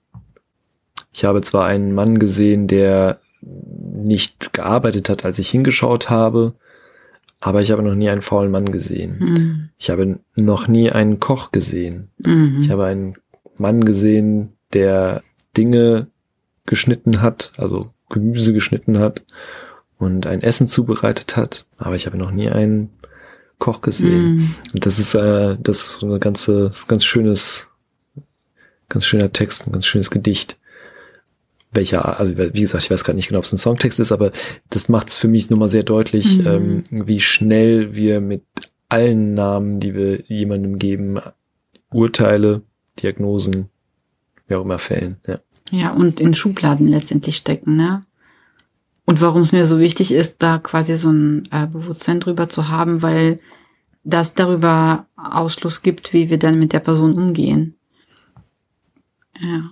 Ich 1.13 1.25
habe 1.25 1.41
zwar 1.41 1.65
einen 1.65 1.93
Mann 1.93 2.19
gesehen, 2.19 2.67
der 2.67 3.19
nicht 3.41 4.53
gearbeitet 4.53 5.09
hat, 5.09 5.23
als 5.23 5.39
ich 5.39 5.49
hingeschaut 5.49 6.09
habe, 6.09 6.53
aber 7.39 7.61
ich 7.61 7.71
habe 7.71 7.83
noch 7.83 7.95
nie 7.95 8.09
einen 8.09 8.21
faulen 8.21 8.51
Mann 8.51 8.71
gesehen. 8.71 9.19
hm, 9.19 9.69
Ich 9.77 9.89
habe 9.89 10.19
noch 10.35 10.67
nie 10.67 10.91
einen 10.91 11.19
Koch 11.19 11.51
gesehen. 11.51 12.09
mhm. 12.17 12.57
Ich 12.61 12.69
habe 12.69 12.85
einen 12.85 13.15
Mann 13.59 13.85
gesehen, 13.85 14.53
der 14.73 15.23
Dinge 15.57 16.07
geschnitten 16.65 17.21
hat, 17.21 17.53
also 17.57 17.91
Gemüse 18.09 18.53
geschnitten 18.53 18.99
hat 18.99 19.23
und 19.97 20.27
ein 20.27 20.41
Essen 20.41 20.67
zubereitet 20.67 21.37
hat, 21.37 21.65
aber 21.77 21.95
ich 21.95 22.05
habe 22.05 22.17
noch 22.17 22.31
nie 22.31 22.49
einen 22.49 22.89
Koch 23.59 23.81
gesehen. 23.81 24.35
Mhm. 24.35 24.55
Und 24.73 24.85
das 24.85 24.99
ist 24.99 25.15
äh, 25.15 25.57
das 25.61 25.77
ist 25.77 25.99
so 25.99 26.07
eine 26.07 26.19
ganze, 26.19 26.65
das 26.67 26.77
ist 26.79 26.85
ein 26.85 26.89
ganz 26.89 27.05
schönes, 27.05 27.69
ganz 28.89 29.05
schöner 29.05 29.31
Text, 29.31 29.67
ein 29.67 29.71
ganz 29.71 29.85
schönes 29.85 30.11
Gedicht. 30.11 30.57
Welcher, 31.71 32.19
also 32.19 32.37
wie 32.37 32.61
gesagt, 32.61 32.83
ich 32.85 32.91
weiß 32.91 33.03
gerade 33.03 33.17
nicht 33.17 33.27
genau, 33.27 33.39
ob 33.39 33.45
es 33.45 33.51
ein 33.53 33.57
Songtext 33.57 33.99
ist, 33.99 34.11
aber 34.11 34.31
das 34.69 34.87
macht 34.87 35.09
es 35.09 35.17
für 35.17 35.27
mich 35.27 35.49
nur 35.49 35.59
mal 35.59 35.69
sehr 35.69 35.83
deutlich, 35.83 36.37
Mhm. 36.39 36.47
ähm, 36.47 36.83
wie 37.07 37.19
schnell 37.19 37.95
wir 37.95 38.21
mit 38.21 38.43
allen 38.87 39.33
Namen, 39.33 39.79
die 39.79 39.93
wir 39.93 40.21
jemandem 40.27 40.79
geben, 40.79 41.19
Urteile, 41.91 42.61
Diagnosen, 43.01 43.69
wie 44.47 44.55
auch 44.55 44.63
immer 44.63 44.79
fällen. 44.79 45.17
Ja. 45.27 45.39
Ja, 45.71 45.91
und 45.91 46.19
in 46.19 46.33
Schubladen 46.33 46.87
letztendlich 46.87 47.37
stecken, 47.37 47.75
ne? 47.75 48.05
Und 49.05 49.21
warum 49.21 49.41
es 49.41 49.51
mir 49.51 49.65
so 49.65 49.79
wichtig 49.79 50.11
ist, 50.11 50.41
da 50.41 50.57
quasi 50.57 50.95
so 50.95 51.09
ein 51.09 51.43
äh, 51.51 51.67
Bewusstsein 51.67 52.19
drüber 52.19 52.49
zu 52.49 52.69
haben, 52.69 53.01
weil 53.01 53.37
das 54.03 54.33
darüber 54.33 55.07
Ausschluss 55.15 55.81
gibt, 55.81 56.13
wie 56.13 56.29
wir 56.29 56.39
dann 56.39 56.59
mit 56.59 56.73
der 56.73 56.79
Person 56.79 57.17
umgehen. 57.17 57.75
Ja. 59.39 59.71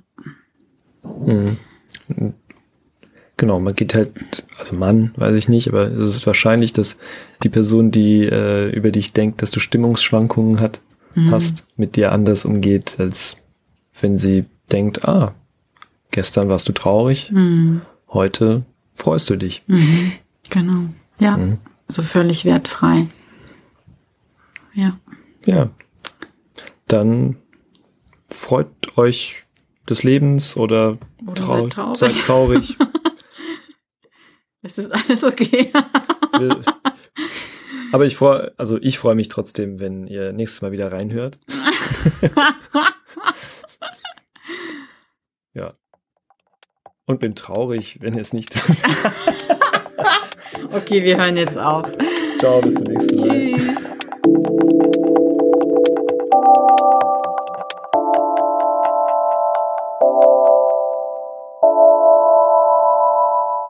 Mhm. 1.03 1.57
Genau, 3.37 3.59
man 3.59 3.75
geht 3.75 3.95
halt, 3.95 4.45
also 4.59 4.75
Mann, 4.75 5.13
weiß 5.17 5.35
ich 5.35 5.49
nicht, 5.49 5.67
aber 5.67 5.87
es 5.91 6.01
ist 6.01 6.27
wahrscheinlich, 6.27 6.73
dass 6.73 6.97
die 7.43 7.49
Person, 7.49 7.91
die 7.91 8.25
äh, 8.25 8.69
über 8.69 8.91
dich 8.91 9.13
denkt, 9.13 9.41
dass 9.41 9.51
du 9.51 9.59
Stimmungsschwankungen 9.59 10.59
hat, 10.59 10.81
Mhm. 11.15 11.31
hast, 11.31 11.65
mit 11.77 11.95
dir 11.95 12.11
anders 12.11 12.45
umgeht, 12.45 12.99
als 12.99 13.35
wenn 14.01 14.17
sie 14.17 14.45
denkt, 14.71 15.05
ah, 15.05 15.33
gestern 16.11 16.49
warst 16.49 16.67
du 16.69 16.73
traurig, 16.73 17.31
Mhm. 17.31 17.81
heute 18.09 18.65
freust 18.93 19.29
du 19.29 19.35
dich. 19.35 19.63
Mhm. 19.67 20.11
Genau. 20.49 20.89
Ja. 21.19 21.37
Mhm. 21.37 21.59
So 21.87 22.01
völlig 22.03 22.45
wertfrei. 22.45 23.07
Ja. 24.73 24.97
Ja. 25.45 25.69
Dann 26.87 27.37
freut 28.29 28.97
euch 28.97 29.43
des 29.89 30.03
Lebens 30.03 30.57
oder, 30.57 30.97
Oder 31.25 31.33
trau 31.35 31.61
seid 31.63 31.71
traurig. 31.73 31.99
seid 31.99 32.25
traurig. 32.25 32.77
Es 34.65 34.77
ist 34.77 34.91
alles 34.91 35.23
okay. 35.25 35.71
Wir- 36.39 36.61
Aber 37.93 38.07
ich 38.07 38.15
freue, 38.15 38.51
also 38.57 38.79
ich 38.81 38.97
freue 38.97 39.13
mich 39.13 39.27
trotzdem, 39.27 39.79
wenn 39.79 40.07
ihr 40.07 40.33
nächstes 40.33 40.63
Mal 40.63 40.71
wieder 40.71 40.91
reinhört. 40.91 41.37
ja. 45.53 45.75
Und 47.05 47.19
bin 47.19 47.35
traurig, 47.35 47.99
wenn 48.01 48.15
ihr 48.15 48.21
es 48.21 48.33
nicht 48.33 48.51
tut. 48.51 48.77
okay, 50.73 51.03
wir 51.03 51.17
hören 51.17 51.37
jetzt 51.37 51.55
auf. 51.55 51.87
Ciao, 52.39 52.61
bis 52.61 52.73
zum 52.73 52.85
nächsten 52.85 53.27
Mal. 53.27 53.57
Tschüss. 53.57 53.93